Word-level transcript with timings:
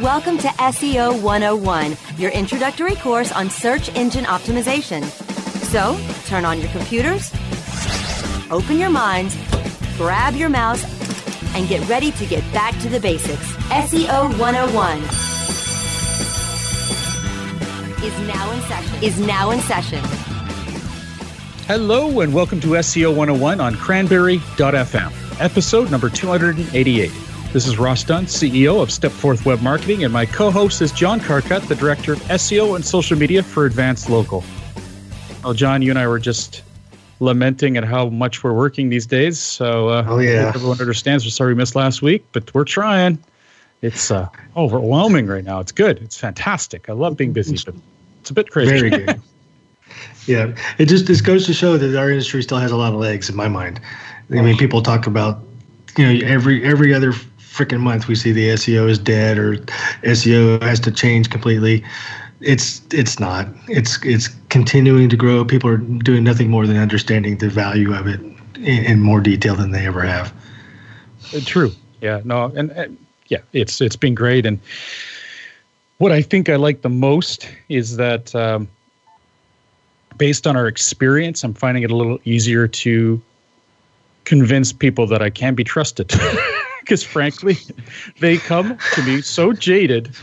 Welcome 0.00 0.38
to 0.38 0.46
SEO 0.46 1.20
101, 1.22 1.96
your 2.18 2.30
introductory 2.30 2.94
course 2.94 3.32
on 3.32 3.50
search 3.50 3.92
engine 3.96 4.26
optimization. 4.26 5.02
So, 5.02 5.98
turn 6.28 6.44
on 6.44 6.60
your 6.60 6.68
computers, 6.68 7.32
open 8.48 8.78
your 8.78 8.90
minds, 8.90 9.36
grab 9.96 10.36
your 10.36 10.50
mouse, 10.50 10.84
and 11.56 11.68
get 11.68 11.86
ready 11.88 12.12
to 12.12 12.26
get 12.26 12.44
back 12.52 12.78
to 12.82 12.88
the 12.88 13.00
basics. 13.00 13.50
SEO 13.70 14.38
101 14.38 14.98
is 18.04 18.28
now 18.28 18.52
in 18.52 18.60
session. 18.60 19.02
Is 19.02 19.18
now 19.18 19.50
in 19.50 19.58
session. 19.62 19.98
Hello 21.66 22.20
and 22.20 22.32
welcome 22.32 22.60
to 22.60 22.68
SEO 22.68 23.08
101 23.08 23.60
on 23.60 23.74
cranberry.fm, 23.74 25.40
episode 25.40 25.90
number 25.90 26.08
288. 26.08 27.10
This 27.50 27.66
is 27.66 27.78
Ross 27.78 28.04
Dunn, 28.04 28.26
CEO 28.26 28.82
of 28.82 28.90
Step 28.90 29.10
Stepforth 29.10 29.46
Web 29.46 29.62
Marketing, 29.62 30.04
and 30.04 30.12
my 30.12 30.26
co 30.26 30.50
host 30.50 30.82
is 30.82 30.92
John 30.92 31.18
Carcutt, 31.18 31.66
the 31.66 31.74
Director 31.74 32.12
of 32.12 32.18
SEO 32.24 32.76
and 32.76 32.84
Social 32.84 33.16
Media 33.16 33.42
for 33.42 33.64
Advanced 33.64 34.10
Local. 34.10 34.44
Well, 35.42 35.54
John, 35.54 35.80
you 35.80 35.90
and 35.90 35.98
I 35.98 36.06
were 36.06 36.18
just 36.18 36.62
lamenting 37.20 37.78
at 37.78 37.84
how 37.84 38.10
much 38.10 38.44
we're 38.44 38.52
working 38.52 38.90
these 38.90 39.06
days. 39.06 39.38
So, 39.38 39.88
uh, 39.88 40.04
oh, 40.06 40.18
yeah. 40.18 40.52
everyone 40.54 40.78
understands. 40.78 41.24
We're 41.24 41.30
sorry 41.30 41.54
we 41.54 41.56
missed 41.56 41.74
last 41.74 42.02
week, 42.02 42.22
but 42.32 42.52
we're 42.52 42.64
trying. 42.64 43.18
It's 43.80 44.10
uh, 44.10 44.28
overwhelming 44.54 45.26
right 45.26 45.42
now. 45.42 45.58
It's 45.58 45.72
good. 45.72 46.02
It's 46.02 46.18
fantastic. 46.18 46.90
I 46.90 46.92
love 46.92 47.16
being 47.16 47.32
busy, 47.32 47.56
but 47.64 47.74
it's 48.20 48.28
a 48.28 48.34
bit 48.34 48.50
crazy. 48.50 48.78
Very 48.78 48.90
good. 48.90 49.22
yeah, 50.26 50.54
it 50.76 50.84
just 50.84 51.06
this 51.06 51.22
goes 51.22 51.46
to 51.46 51.54
show 51.54 51.78
that 51.78 51.98
our 51.98 52.10
industry 52.10 52.42
still 52.42 52.58
has 52.58 52.72
a 52.72 52.76
lot 52.76 52.92
of 52.92 53.00
legs 53.00 53.30
in 53.30 53.36
my 53.36 53.48
mind. 53.48 53.80
I 54.30 54.42
mean, 54.42 54.58
people 54.58 54.82
talk 54.82 55.06
about 55.06 55.40
you 55.96 56.04
know 56.04 56.26
every 56.26 56.62
every 56.62 56.92
other 56.92 57.14
freaking 57.58 57.80
month 57.80 58.06
we 58.06 58.14
see 58.14 58.30
the 58.30 58.50
SEO 58.50 58.88
is 58.88 58.98
dead 58.98 59.36
or 59.36 59.56
SEO 60.04 60.62
has 60.62 60.78
to 60.80 60.92
change 60.92 61.28
completely. 61.28 61.84
It's 62.40 62.80
it's 62.92 63.18
not. 63.18 63.48
It's 63.66 63.98
it's 64.04 64.28
continuing 64.48 65.08
to 65.08 65.16
grow. 65.16 65.44
People 65.44 65.68
are 65.70 65.78
doing 65.78 66.22
nothing 66.22 66.50
more 66.50 66.68
than 66.68 66.76
understanding 66.76 67.38
the 67.38 67.48
value 67.48 67.92
of 67.92 68.06
it 68.06 68.20
in, 68.54 68.84
in 68.84 69.00
more 69.00 69.20
detail 69.20 69.56
than 69.56 69.72
they 69.72 69.86
ever 69.86 70.02
have. 70.02 70.32
Uh, 71.34 71.40
true. 71.44 71.72
Yeah. 72.00 72.20
No. 72.24 72.52
And, 72.54 72.70
and 72.70 72.96
yeah, 73.26 73.38
it's 73.52 73.80
it's 73.80 73.96
been 73.96 74.14
great. 74.14 74.46
And 74.46 74.60
what 75.98 76.12
I 76.12 76.22
think 76.22 76.48
I 76.48 76.54
like 76.54 76.82
the 76.82 76.88
most 76.88 77.48
is 77.68 77.96
that 77.96 78.32
um, 78.36 78.68
based 80.16 80.46
on 80.46 80.56
our 80.56 80.68
experience, 80.68 81.42
I'm 81.42 81.54
finding 81.54 81.82
it 81.82 81.90
a 81.90 81.96
little 81.96 82.20
easier 82.24 82.68
to 82.68 83.20
convince 84.24 84.72
people 84.72 85.08
that 85.08 85.22
I 85.22 85.30
can 85.30 85.56
be 85.56 85.64
trusted. 85.64 86.12
because 86.88 87.04
frankly, 87.04 87.58
they 88.20 88.38
come 88.38 88.78
to 88.94 89.02
me 89.02 89.20
so 89.20 89.52
jaded 89.52 90.16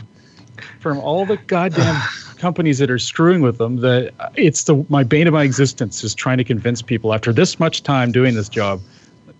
from 0.80 0.98
all 0.98 1.24
the 1.24 1.36
goddamn 1.36 2.02
companies 2.38 2.78
that 2.78 2.90
are 2.90 2.98
screwing 2.98 3.40
with 3.40 3.58
them 3.58 3.76
that 3.76 4.12
it's 4.34 4.64
the 4.64 4.84
my 4.88 5.04
bane 5.04 5.28
of 5.28 5.32
my 5.32 5.44
existence 5.44 6.02
is 6.02 6.12
trying 6.12 6.38
to 6.38 6.44
convince 6.44 6.82
people 6.82 7.14
after 7.14 7.32
this 7.32 7.60
much 7.60 7.84
time 7.84 8.10
doing 8.10 8.34
this 8.34 8.48
job 8.48 8.80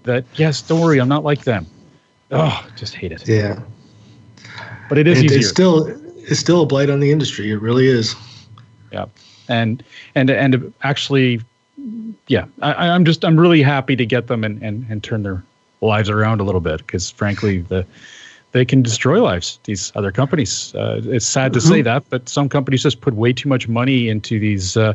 that 0.04 0.24
yes, 0.36 0.62
don't 0.62 0.80
worry, 0.80 1.00
I'm 1.00 1.08
not 1.08 1.24
like 1.24 1.42
them. 1.42 1.66
Oh, 2.30 2.64
just 2.76 2.94
hate 2.94 3.10
it. 3.10 3.26
Yeah, 3.26 3.60
but 4.88 4.96
it 4.96 5.08
is 5.08 5.18
it, 5.18 5.24
easier. 5.24 5.38
It's 5.38 5.48
still 5.48 5.86
it's 6.16 6.38
still 6.38 6.62
a 6.62 6.66
blight 6.66 6.90
on 6.90 7.00
the 7.00 7.10
industry. 7.10 7.50
It 7.50 7.60
really 7.60 7.88
is. 7.88 8.14
Yeah, 8.92 9.06
and 9.48 9.82
and 10.14 10.30
and 10.30 10.72
actually, 10.84 11.40
yeah, 12.28 12.46
I, 12.62 12.88
I'm 12.90 13.04
just 13.04 13.24
I'm 13.24 13.38
really 13.38 13.62
happy 13.62 13.96
to 13.96 14.06
get 14.06 14.28
them 14.28 14.44
and 14.44 14.62
and 14.62 14.86
and 14.88 15.02
turn 15.02 15.24
their 15.24 15.42
lives 15.80 16.08
around 16.08 16.40
a 16.40 16.44
little 16.44 16.60
bit 16.60 16.78
because 16.78 17.10
frankly 17.10 17.58
the 17.58 17.86
they 18.52 18.64
can 18.64 18.82
destroy 18.82 19.22
lives 19.22 19.58
these 19.64 19.92
other 19.96 20.10
companies. 20.10 20.74
Uh, 20.74 21.02
it's 21.04 21.26
sad 21.26 21.52
to 21.52 21.60
say 21.60 21.80
mm-hmm. 21.80 21.84
that 21.84 22.04
but 22.08 22.28
some 22.28 22.48
companies 22.48 22.82
just 22.82 23.00
put 23.00 23.14
way 23.14 23.32
too 23.32 23.48
much 23.48 23.68
money 23.68 24.08
into 24.08 24.38
these 24.38 24.76
uh, 24.76 24.94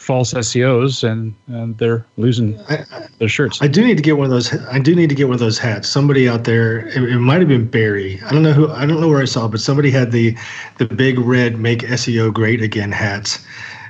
false 0.00 0.32
seos 0.32 1.04
and, 1.04 1.34
and 1.48 1.76
they're 1.76 2.04
losing 2.16 2.58
I, 2.70 2.86
their 3.18 3.28
shirts. 3.28 3.60
I 3.60 3.68
do 3.68 3.84
need 3.84 3.98
to 3.98 4.02
get 4.02 4.16
one 4.16 4.24
of 4.24 4.30
those 4.30 4.50
i 4.68 4.78
do 4.78 4.96
need 4.96 5.10
to 5.10 5.14
get 5.14 5.28
one 5.28 5.34
of 5.34 5.40
those 5.40 5.58
hats. 5.58 5.88
Somebody 5.88 6.26
out 6.26 6.44
there 6.44 6.88
it, 6.88 7.02
it 7.02 7.18
might 7.18 7.40
have 7.40 7.48
been 7.48 7.66
barry. 7.66 8.18
I 8.22 8.30
don't 8.32 8.42
know 8.42 8.54
who 8.54 8.70
i 8.70 8.86
don't 8.86 9.00
know 9.00 9.08
where 9.08 9.20
i 9.20 9.26
saw 9.26 9.46
but 9.46 9.60
somebody 9.60 9.90
had 9.90 10.10
the 10.10 10.34
the 10.78 10.86
big 10.86 11.18
red 11.18 11.58
make 11.58 11.80
seo 11.80 12.32
great 12.32 12.62
again 12.62 12.92
hats. 12.92 13.44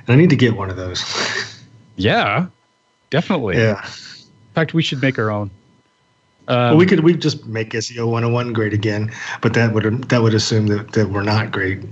And 0.05 0.13
i 0.13 0.15
need 0.15 0.29
to 0.29 0.35
get 0.35 0.57
one 0.57 0.69
of 0.69 0.75
those. 0.75 1.01
Yeah 1.95 2.47
definitely. 3.09 3.57
Yeah. 3.57 3.81
In 3.81 4.53
fact 4.53 4.73
we 4.73 4.83
should 4.83 5.01
make 5.01 5.17
our 5.17 5.31
own 5.31 5.49
um, 6.47 6.57
well, 6.57 6.77
we 6.77 6.85
could 6.85 7.01
we 7.01 7.13
just 7.13 7.45
make 7.45 7.69
SEO 7.71 8.05
101 8.05 8.53
great 8.53 8.73
again, 8.73 9.11
but 9.41 9.53
that 9.53 9.73
would 9.73 9.83
that 10.09 10.21
would 10.21 10.33
assume 10.33 10.67
that, 10.67 10.91
that 10.93 11.09
we're 11.09 11.23
not 11.23 11.51
great. 11.51 11.83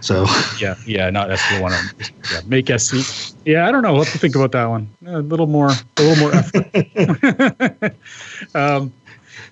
So 0.00 0.26
yeah, 0.60 0.76
yeah, 0.86 1.10
not 1.10 1.28
SEO 1.30 1.60
101. 1.60 2.12
Yeah, 2.32 2.40
make 2.46 2.66
SEO. 2.66 3.34
Yeah, 3.44 3.68
I 3.68 3.72
don't 3.72 3.82
know 3.82 3.94
what 3.94 4.08
to 4.08 4.18
think 4.18 4.34
about 4.34 4.52
that 4.52 4.66
one. 4.66 4.88
A 5.06 5.22
little 5.22 5.46
more, 5.46 5.70
a 5.70 6.02
little 6.02 6.16
more 6.16 6.34
effort. 6.34 7.96
um, 8.54 8.92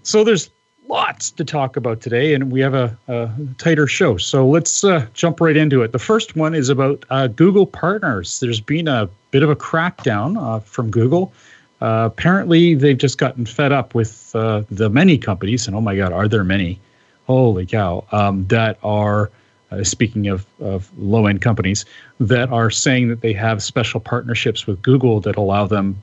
so 0.03 0.25
there's 0.25 0.51
lots 0.89 1.31
to 1.33 1.45
talk 1.45 1.77
about 1.77 2.01
today, 2.01 2.35
and 2.35 2.51
we 2.51 2.61
have 2.61 2.75
a, 2.75 2.97
a 3.09 3.31
tighter 3.59 3.87
show. 3.87 4.17
So 4.17 4.47
let's 4.47 4.85
uh, 4.85 5.07
jump 5.15 5.41
right 5.41 5.57
into 5.57 5.83
it. 5.83 5.93
The 5.93 5.99
first 5.99 6.37
one 6.37 6.55
is 6.55 6.69
about 6.69 7.05
uh, 7.11 7.29
Google 7.29 7.67
partners. 7.67 8.41
There's 8.41 8.61
been 8.61 8.89
a 8.89 9.09
bit 9.31 9.43
of 9.43 9.51
a 9.51 9.57
crackdown 9.57 10.41
uh, 10.41 10.61
from 10.61 10.91
Google 10.91 11.33
uh, 11.81 12.09
apparently, 12.11 12.75
they've 12.75 12.99
just 12.99 13.19
gotten 13.19 13.47
fed 13.47 13.73
up 13.73 13.95
with 13.95 14.35
uh, 14.35 14.63
the 14.71 14.89
many 14.89 15.19
companies, 15.19 15.67
and 15.67 15.77
oh 15.77 15.81
my 15.81 15.97
God, 15.97 16.13
are 16.13 16.29
there 16.29 16.45
many? 16.45 16.79
Holy 17.27 17.67
cow! 17.67 18.05
Um, 18.13 18.47
that 18.47 18.79
are 18.83 19.31
uh, 19.71 19.83
speaking 19.83 20.29
of, 20.29 20.47
of 20.61 20.91
low 20.99 21.27
end 21.27 21.41
companies 21.41 21.85
that 22.21 22.51
are 22.51 22.71
saying 22.71 23.09
that 23.09 23.23
they 23.23 23.33
have 23.33 23.63
special 23.63 23.99
partnerships 23.99 24.67
with 24.67 24.81
Google 24.83 25.21
that 25.21 25.37
allow 25.37 25.67
them 25.67 26.01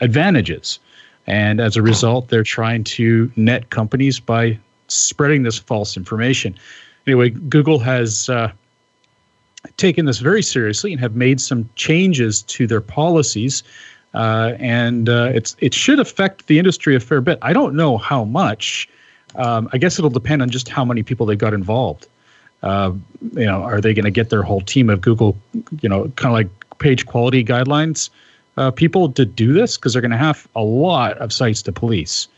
advantages, 0.00 0.78
and 1.26 1.60
as 1.60 1.76
a 1.76 1.82
result, 1.82 2.28
they're 2.28 2.42
trying 2.42 2.84
to 2.84 3.30
net 3.36 3.70
companies 3.70 4.20
by 4.20 4.58
spreading 4.86 5.42
this 5.42 5.58
false 5.58 5.96
information. 5.96 6.54
Anyway, 7.06 7.30
Google 7.30 7.78
has 7.78 8.28
uh, 8.28 8.52
taken 9.76 10.06
this 10.06 10.18
very 10.18 10.42
seriously 10.42 10.92
and 10.92 11.00
have 11.00 11.16
made 11.16 11.40
some 11.40 11.68
changes 11.74 12.42
to 12.42 12.66
their 12.66 12.80
policies 12.80 13.62
uh, 14.14 14.54
and 14.58 15.08
uh, 15.08 15.30
it's 15.34 15.56
it 15.60 15.74
should 15.74 16.00
affect 16.00 16.46
the 16.46 16.58
industry 16.58 16.96
a 16.96 17.00
fair 17.00 17.20
bit. 17.20 17.38
I 17.42 17.52
don't 17.52 17.74
know 17.74 17.98
how 17.98 18.24
much. 18.24 18.88
Um, 19.36 19.68
I 19.72 19.78
guess 19.78 19.98
it'll 19.98 20.10
depend 20.10 20.42
on 20.42 20.50
just 20.50 20.68
how 20.68 20.84
many 20.84 21.02
people 21.02 21.26
they 21.26 21.36
got 21.36 21.54
involved. 21.54 22.06
Uh, 22.62 22.92
you 23.34 23.44
know, 23.44 23.62
are 23.62 23.80
they 23.80 23.94
going 23.94 24.04
to 24.04 24.10
get 24.10 24.30
their 24.30 24.42
whole 24.42 24.62
team 24.62 24.90
of 24.90 25.00
Google, 25.00 25.36
you 25.80 25.88
know, 25.88 26.10
kind 26.16 26.26
of 26.26 26.32
like 26.32 26.78
page 26.78 27.06
quality 27.06 27.44
guidelines 27.44 28.10
uh, 28.58 28.70
people 28.72 29.12
to 29.12 29.24
do 29.24 29.52
this 29.52 29.76
because 29.76 29.92
they're 29.92 30.02
going 30.02 30.10
to 30.10 30.16
have 30.16 30.46
a 30.56 30.62
lot 30.62 31.16
of 31.18 31.32
sites 31.32 31.62
to 31.62 31.72
police. 31.72 32.28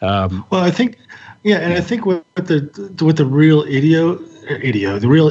Um, 0.00 0.44
well, 0.50 0.62
I 0.62 0.70
think, 0.70 0.98
yeah, 1.42 1.56
and 1.56 1.72
I 1.72 1.80
think 1.80 2.06
with 2.06 2.22
the 2.34 2.70
with 3.04 3.16
the 3.16 3.26
real 3.26 3.64
idio, 3.64 4.18
idio, 4.46 5.00
the 5.00 5.08
real 5.08 5.30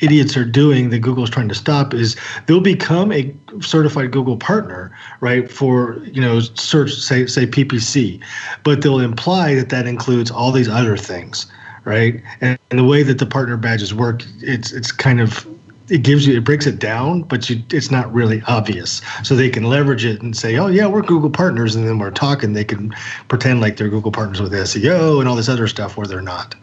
idiots 0.00 0.36
are 0.36 0.44
doing 0.44 0.90
that 0.90 1.00
Google's 1.00 1.30
trying 1.30 1.48
to 1.48 1.54
stop 1.54 1.94
is 1.94 2.16
they'll 2.46 2.60
become 2.60 3.12
a 3.12 3.34
certified 3.60 4.10
Google 4.10 4.36
partner, 4.36 4.96
right? 5.20 5.50
For 5.50 5.98
you 6.04 6.20
know, 6.20 6.40
search 6.40 6.92
say 6.92 7.26
say 7.26 7.46
PPC, 7.46 8.22
but 8.64 8.82
they'll 8.82 9.00
imply 9.00 9.54
that 9.54 9.68
that 9.70 9.86
includes 9.86 10.30
all 10.30 10.52
these 10.52 10.68
other 10.68 10.96
things, 10.96 11.50
right? 11.84 12.22
And, 12.40 12.58
and 12.70 12.78
the 12.78 12.84
way 12.84 13.02
that 13.02 13.18
the 13.18 13.26
partner 13.26 13.56
badges 13.56 13.94
work, 13.94 14.24
it's 14.40 14.72
it's 14.72 14.92
kind 14.92 15.20
of 15.20 15.46
it 15.90 16.02
gives 16.02 16.26
you 16.26 16.36
it 16.36 16.44
breaks 16.44 16.66
it 16.66 16.78
down, 16.78 17.22
but 17.22 17.50
you, 17.50 17.62
it's 17.70 17.90
not 17.90 18.12
really 18.12 18.42
obvious. 18.46 19.02
So 19.22 19.34
they 19.34 19.50
can 19.50 19.64
leverage 19.64 20.04
it 20.04 20.22
and 20.22 20.36
say, 20.36 20.56
"Oh 20.56 20.68
yeah, 20.68 20.86
we're 20.86 21.02
Google 21.02 21.30
partners," 21.30 21.74
and 21.74 21.86
then 21.86 21.98
we're 21.98 22.10
talking. 22.10 22.52
They 22.52 22.64
can 22.64 22.94
pretend 23.28 23.60
like 23.60 23.76
they're 23.76 23.88
Google 23.88 24.12
partners 24.12 24.40
with 24.40 24.52
SEO 24.52 25.20
and 25.20 25.28
all 25.28 25.36
this 25.36 25.48
other 25.48 25.66
stuff 25.66 25.96
where 25.96 26.06
they're 26.06 26.22
not. 26.22 26.54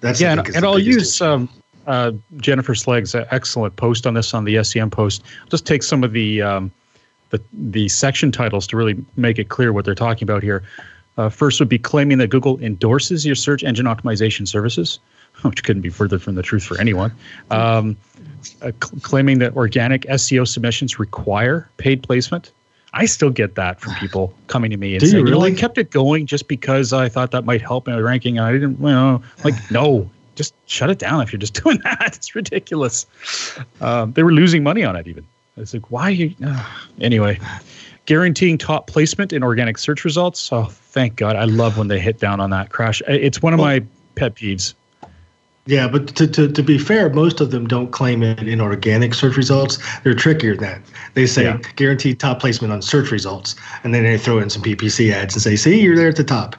That's 0.00 0.20
yeah, 0.20 0.32
and, 0.32 0.56
and 0.56 0.64
I'll 0.64 0.78
use 0.78 1.20
um, 1.20 1.48
uh, 1.86 2.12
Jennifer 2.36 2.74
Slegg's 2.74 3.14
excellent 3.14 3.76
post 3.76 4.06
on 4.06 4.14
this 4.14 4.34
on 4.34 4.44
the 4.44 4.62
SEM 4.62 4.90
post. 4.90 5.22
I'll 5.42 5.48
just 5.48 5.66
take 5.66 5.82
some 5.82 6.04
of 6.04 6.12
the 6.12 6.42
um, 6.42 6.70
the 7.30 7.40
the 7.52 7.88
section 7.88 8.30
titles 8.30 8.66
to 8.68 8.76
really 8.76 8.96
make 9.16 9.38
it 9.38 9.48
clear 9.48 9.72
what 9.72 9.84
they're 9.84 9.94
talking 9.94 10.24
about 10.24 10.42
here. 10.42 10.62
Uh, 11.16 11.28
first 11.28 11.60
would 11.60 11.68
be 11.68 11.78
claiming 11.78 12.18
that 12.18 12.28
Google 12.28 12.58
endorses 12.60 13.26
your 13.26 13.34
search 13.34 13.64
engine 13.64 13.86
optimization 13.86 14.46
services, 14.46 15.00
which 15.42 15.64
couldn't 15.64 15.82
be 15.82 15.90
further 15.90 16.18
from 16.18 16.34
the 16.34 16.42
truth 16.42 16.64
for 16.64 16.78
anyone. 16.80 17.12
Um, 17.50 17.96
uh, 18.62 18.72
cl- 18.82 19.00
claiming 19.02 19.38
that 19.40 19.56
organic 19.56 20.02
SEO 20.02 20.46
submissions 20.46 20.98
require 20.98 21.68
paid 21.76 22.02
placement. 22.02 22.52
I 22.92 23.06
still 23.06 23.30
get 23.30 23.54
that 23.54 23.80
from 23.80 23.94
people 23.96 24.34
coming 24.48 24.70
to 24.70 24.76
me 24.76 24.94
and 24.94 25.02
saying, 25.02 25.14
you, 25.14 25.22
really? 25.22 25.50
you 25.50 25.50
know, 25.52 25.56
I 25.56 25.60
kept 25.60 25.78
it 25.78 25.90
going 25.90 26.26
just 26.26 26.48
because 26.48 26.92
I 26.92 27.08
thought 27.08 27.30
that 27.30 27.44
might 27.44 27.62
help 27.62 27.86
my 27.86 27.98
ranking. 27.98 28.38
And 28.38 28.46
I 28.46 28.52
didn't, 28.52 28.80
you 28.80 28.86
know, 28.86 29.22
like, 29.44 29.54
no, 29.70 30.10
just 30.40 30.54
shut 30.64 30.88
it 30.88 30.98
down 30.98 31.20
if 31.20 31.32
you're 31.32 31.38
just 31.38 31.54
doing 31.62 31.78
that. 31.84 32.16
It's 32.16 32.34
ridiculous. 32.34 33.06
Um, 33.82 34.12
they 34.12 34.22
were 34.22 34.32
losing 34.32 34.62
money 34.62 34.84
on 34.84 34.96
it 34.96 35.06
even. 35.06 35.26
It's 35.58 35.74
like, 35.74 35.90
why? 35.90 36.08
You, 36.08 36.34
uh, 36.42 36.66
anyway, 37.00 37.38
guaranteeing 38.06 38.56
top 38.56 38.86
placement 38.86 39.34
in 39.34 39.42
organic 39.42 39.76
search 39.76 40.02
results. 40.04 40.50
Oh, 40.50 40.64
thank 40.64 41.16
God. 41.16 41.36
I 41.36 41.44
love 41.44 41.76
when 41.76 41.88
they 41.88 42.00
hit 42.00 42.18
down 42.18 42.40
on 42.40 42.48
that 42.50 42.70
crash. 42.70 43.02
It's 43.06 43.42
one 43.42 43.52
of 43.52 43.60
well, 43.60 43.68
my 43.68 43.84
pet 44.14 44.34
peeves. 44.34 44.72
Yeah, 45.66 45.86
but 45.86 46.16
to, 46.16 46.26
to, 46.26 46.50
to 46.50 46.62
be 46.62 46.78
fair, 46.78 47.10
most 47.10 47.42
of 47.42 47.50
them 47.50 47.68
don't 47.68 47.90
claim 47.90 48.22
it 48.22 48.48
in 48.48 48.60
organic 48.62 49.12
search 49.12 49.36
results. 49.36 49.78
They're 50.02 50.14
trickier 50.14 50.56
than 50.56 50.64
that. 50.64 50.80
They 51.12 51.26
say 51.26 51.44
yeah. 51.44 51.58
guaranteed 51.76 52.18
top 52.18 52.40
placement 52.40 52.72
on 52.72 52.80
search 52.80 53.10
results, 53.10 53.54
and 53.84 53.94
then 53.94 54.04
they 54.04 54.16
throw 54.16 54.38
in 54.38 54.48
some 54.48 54.62
PPC 54.62 55.12
ads 55.12 55.34
and 55.34 55.42
say, 55.42 55.56
see, 55.56 55.80
you're 55.82 55.96
there 55.96 56.08
at 56.08 56.16
the 56.16 56.24
top. 56.24 56.56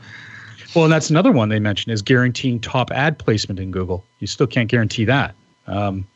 Well, 0.73 0.85
and 0.85 0.93
that's 0.93 1.09
another 1.09 1.31
one 1.31 1.49
they 1.49 1.59
mentioned 1.59 1.93
is 1.93 2.01
guaranteeing 2.01 2.59
top 2.59 2.91
ad 2.91 3.19
placement 3.19 3.59
in 3.59 3.71
Google. 3.71 4.05
You 4.19 4.27
still 4.27 4.47
can't 4.47 4.69
guarantee 4.69 5.05
that. 5.05 5.35
Um, 5.67 6.07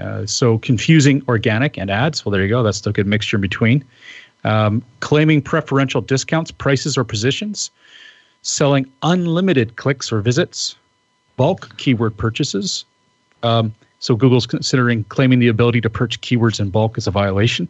uh, 0.00 0.26
so 0.26 0.58
confusing 0.58 1.22
organic 1.28 1.76
and 1.76 1.90
ads. 1.90 2.24
Well, 2.24 2.30
there 2.30 2.42
you 2.42 2.48
go. 2.48 2.62
That's 2.62 2.78
still 2.78 2.90
a 2.90 2.92
good 2.92 3.06
mixture 3.06 3.36
in 3.36 3.40
between. 3.40 3.84
Um, 4.44 4.82
claiming 5.00 5.42
preferential 5.42 6.00
discounts, 6.00 6.50
prices, 6.50 6.96
or 6.96 7.04
positions. 7.04 7.70
Selling 8.42 8.90
unlimited 9.02 9.76
clicks 9.76 10.12
or 10.12 10.20
visits. 10.20 10.76
Bulk 11.36 11.76
keyword 11.76 12.16
purchases. 12.16 12.84
Um, 13.42 13.74
so 13.98 14.14
Google's 14.14 14.46
considering 14.46 15.04
claiming 15.04 15.40
the 15.40 15.48
ability 15.48 15.80
to 15.82 15.90
purchase 15.90 16.20
keywords 16.20 16.60
in 16.60 16.70
bulk 16.70 16.96
as 16.96 17.06
a 17.06 17.10
violation. 17.10 17.68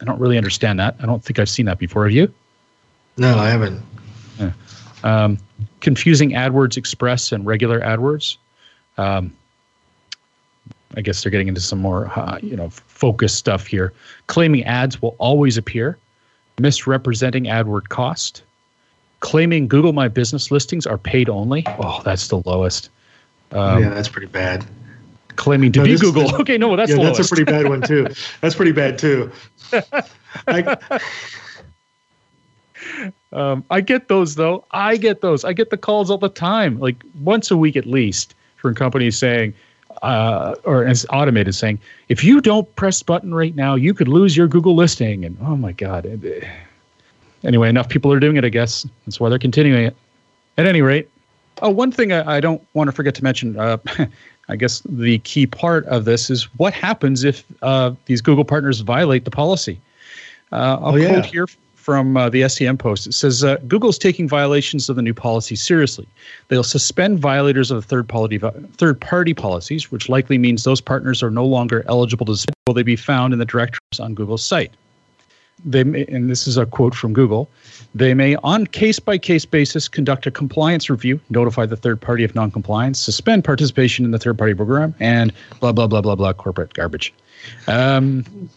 I 0.00 0.04
don't 0.04 0.20
really 0.20 0.36
understand 0.36 0.78
that. 0.80 0.96
I 1.00 1.06
don't 1.06 1.24
think 1.24 1.38
I've 1.38 1.48
seen 1.48 1.66
that 1.66 1.78
before. 1.78 2.04
Have 2.04 2.12
you? 2.12 2.32
No, 3.16 3.36
I 3.38 3.48
haven't. 3.48 3.82
Um, 5.04 5.38
confusing 5.80 6.30
AdWords 6.30 6.76
Express 6.76 7.32
and 7.32 7.46
regular 7.46 7.80
AdWords. 7.80 8.36
Um, 8.96 9.32
I 10.96 11.00
guess 11.00 11.22
they're 11.22 11.30
getting 11.30 11.48
into 11.48 11.60
some 11.60 11.78
more, 11.78 12.10
uh, 12.18 12.38
you 12.42 12.56
know, 12.56 12.70
focused 12.70 13.36
stuff 13.36 13.66
here. 13.66 13.92
Claiming 14.26 14.64
ads 14.64 15.00
will 15.00 15.14
always 15.18 15.56
appear, 15.56 15.98
misrepresenting 16.58 17.44
AdWord 17.44 17.88
cost, 17.88 18.42
claiming 19.20 19.68
Google 19.68 19.92
My 19.92 20.08
Business 20.08 20.50
listings 20.50 20.86
are 20.86 20.98
paid 20.98 21.28
only. 21.28 21.64
Oh, 21.66 22.00
that's 22.04 22.28
the 22.28 22.38
lowest. 22.38 22.90
Um, 23.52 23.82
yeah, 23.82 23.90
that's 23.90 24.08
pretty 24.08 24.26
bad. 24.26 24.64
Claiming 25.36 25.70
to 25.72 25.80
no, 25.80 25.84
be 25.84 25.96
Google. 25.96 26.34
okay, 26.40 26.58
no, 26.58 26.74
that's 26.74 26.90
yeah, 26.90 27.02
that's 27.02 27.20
a 27.20 27.24
pretty 27.24 27.44
bad 27.44 27.68
one 27.68 27.82
too. 27.82 28.08
That's 28.40 28.54
pretty 28.54 28.72
bad 28.72 28.98
too. 28.98 29.30
I, 30.48 30.76
um, 33.32 33.64
I 33.70 33.80
get 33.80 34.08
those 34.08 34.34
though. 34.36 34.64
I 34.70 34.96
get 34.96 35.20
those. 35.20 35.44
I 35.44 35.52
get 35.52 35.70
the 35.70 35.76
calls 35.76 36.10
all 36.10 36.18
the 36.18 36.28
time, 36.28 36.78
like 36.78 36.96
once 37.20 37.50
a 37.50 37.56
week 37.56 37.76
at 37.76 37.86
least, 37.86 38.34
from 38.56 38.74
companies 38.74 39.18
saying, 39.18 39.54
uh, 40.02 40.54
or 40.64 40.86
as 40.86 41.04
automated 41.10 41.54
saying, 41.54 41.78
if 42.08 42.24
you 42.24 42.40
don't 42.40 42.74
press 42.76 43.02
button 43.02 43.34
right 43.34 43.54
now, 43.54 43.74
you 43.74 43.92
could 43.92 44.08
lose 44.08 44.36
your 44.36 44.48
Google 44.48 44.74
listing. 44.74 45.24
And 45.24 45.36
oh 45.42 45.56
my 45.56 45.72
God. 45.72 46.06
Anyway, 47.44 47.68
enough 47.68 47.88
people 47.88 48.12
are 48.12 48.20
doing 48.20 48.36
it, 48.36 48.44
I 48.44 48.48
guess. 48.48 48.86
That's 49.04 49.20
why 49.20 49.28
they're 49.28 49.38
continuing 49.38 49.84
it. 49.84 49.96
At 50.56 50.66
any 50.66 50.82
rate, 50.82 51.08
oh, 51.62 51.70
one 51.70 51.92
thing 51.92 52.12
I, 52.12 52.36
I 52.36 52.40
don't 52.40 52.66
want 52.74 52.88
to 52.88 52.92
forget 52.92 53.14
to 53.16 53.24
mention. 53.24 53.58
Uh, 53.58 53.78
I 54.48 54.56
guess 54.56 54.82
the 54.88 55.18
key 55.18 55.46
part 55.46 55.84
of 55.86 56.06
this 56.06 56.30
is 56.30 56.44
what 56.56 56.72
happens 56.72 57.22
if 57.22 57.44
uh, 57.60 57.92
these 58.06 58.22
Google 58.22 58.44
partners 58.44 58.80
violate 58.80 59.24
the 59.26 59.30
policy. 59.30 59.78
Uh, 60.50 60.78
I'll 60.80 60.94
oh, 60.94 60.96
yeah. 60.96 61.08
quote 61.10 61.26
here 61.26 61.46
from 61.88 62.18
uh, 62.18 62.28
the 62.28 62.46
SEM 62.50 62.76
post. 62.76 63.06
It 63.06 63.14
says 63.14 63.42
uh, 63.42 63.56
Google's 63.66 63.96
taking 63.96 64.28
violations 64.28 64.90
of 64.90 64.96
the 64.96 65.00
new 65.00 65.14
policy 65.14 65.56
seriously. 65.56 66.06
They'll 66.48 66.62
suspend 66.62 67.18
violators 67.18 67.70
of 67.70 67.82
third 67.82 68.06
party 68.06 68.38
third 68.76 69.00
party 69.00 69.32
policies, 69.32 69.90
which 69.90 70.10
likely 70.10 70.36
means 70.36 70.64
those 70.64 70.82
partners 70.82 71.22
are 71.22 71.30
no 71.30 71.46
longer 71.46 71.86
eligible 71.88 72.26
to 72.26 72.46
will 72.66 72.74
they 72.74 72.82
be 72.82 72.94
found 72.94 73.32
in 73.32 73.38
the 73.38 73.46
directories 73.46 74.00
on 74.00 74.12
Google's 74.12 74.44
site. 74.44 74.70
They 75.64 75.82
may, 75.82 76.04
and 76.08 76.28
this 76.28 76.46
is 76.46 76.58
a 76.58 76.66
quote 76.66 76.94
from 76.94 77.14
Google. 77.14 77.48
They 77.94 78.12
may, 78.12 78.36
on 78.36 78.66
case 78.66 78.98
by 79.00 79.16
case 79.16 79.46
basis, 79.46 79.88
conduct 79.88 80.26
a 80.26 80.30
compliance 80.30 80.90
review, 80.90 81.18
notify 81.30 81.64
the 81.64 81.76
third 81.76 82.02
party 82.02 82.22
of 82.22 82.34
non-compliance, 82.34 82.98
suspend 82.98 83.44
participation 83.44 84.04
in 84.04 84.10
the 84.10 84.18
third 84.18 84.36
party 84.36 84.52
program, 84.52 84.94
and 85.00 85.32
blah 85.60 85.72
blah 85.72 85.86
blah 85.86 86.02
blah 86.02 86.16
blah 86.16 86.34
corporate 86.34 86.74
garbage. 86.74 87.14
Um, 87.66 88.50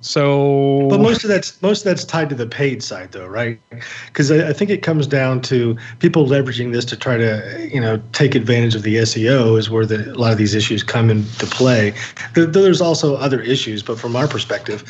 so, 0.00 0.86
but 0.88 1.00
most 1.00 1.24
of 1.24 1.28
that's 1.28 1.60
most 1.60 1.80
of 1.80 1.84
that's 1.84 2.04
tied 2.04 2.28
to 2.28 2.36
the 2.36 2.46
paid 2.46 2.82
side, 2.84 3.10
though, 3.10 3.26
right? 3.26 3.60
Because 4.06 4.30
I, 4.30 4.50
I, 4.50 4.52
think 4.52 4.70
it 4.70 4.80
comes 4.82 5.08
down 5.08 5.40
to 5.42 5.76
people 5.98 6.26
leveraging 6.26 6.72
this 6.72 6.84
to 6.86 6.96
try 6.96 7.16
to, 7.16 7.68
you 7.72 7.80
know, 7.80 8.00
take 8.12 8.36
advantage 8.36 8.76
of 8.76 8.82
the 8.82 8.96
SEO 8.96 9.58
is 9.58 9.70
where 9.70 9.84
the, 9.84 10.12
a 10.12 10.14
lot 10.14 10.30
of 10.30 10.38
these 10.38 10.54
issues 10.54 10.84
come 10.84 11.10
into 11.10 11.46
play. 11.46 11.94
There's 12.34 12.80
also 12.80 13.16
other 13.16 13.40
issues, 13.40 13.82
but 13.82 13.98
from 13.98 14.14
our 14.14 14.28
perspective, 14.28 14.84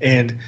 and 0.00 0.38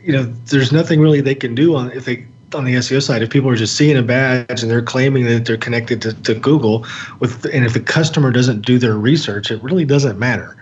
you 0.00 0.12
know, 0.12 0.22
there's 0.22 0.72
nothing 0.72 1.00
really 1.00 1.20
they 1.20 1.34
can 1.34 1.54
do 1.54 1.76
on 1.76 1.92
if 1.92 2.06
they 2.06 2.26
on 2.54 2.64
the 2.64 2.74
SEO 2.74 3.02
side, 3.02 3.22
if 3.22 3.28
people 3.28 3.50
are 3.50 3.56
just 3.56 3.76
seeing 3.76 3.96
a 3.98 4.02
badge 4.02 4.62
and 4.62 4.70
they're 4.70 4.80
claiming 4.80 5.26
that 5.26 5.44
they're 5.44 5.58
connected 5.58 6.00
to, 6.00 6.14
to 6.22 6.34
Google, 6.34 6.86
with 7.20 7.44
and 7.46 7.66
if 7.66 7.74
the 7.74 7.80
customer 7.80 8.30
doesn't 8.30 8.64
do 8.64 8.78
their 8.78 8.96
research, 8.96 9.50
it 9.50 9.62
really 9.62 9.84
doesn't 9.84 10.18
matter. 10.18 10.56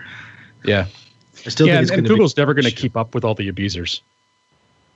Yeah, 0.65 0.87
I 1.45 1.49
still 1.49 1.67
yeah, 1.67 1.77
think 1.79 1.91
and, 1.91 1.99
and 1.99 2.07
Google's 2.07 2.35
never 2.35 2.53
going 2.53 2.65
to 2.65 2.71
keep 2.71 2.97
up 2.97 3.13
with 3.13 3.23
all 3.23 3.35
the 3.35 3.47
abusers. 3.47 4.01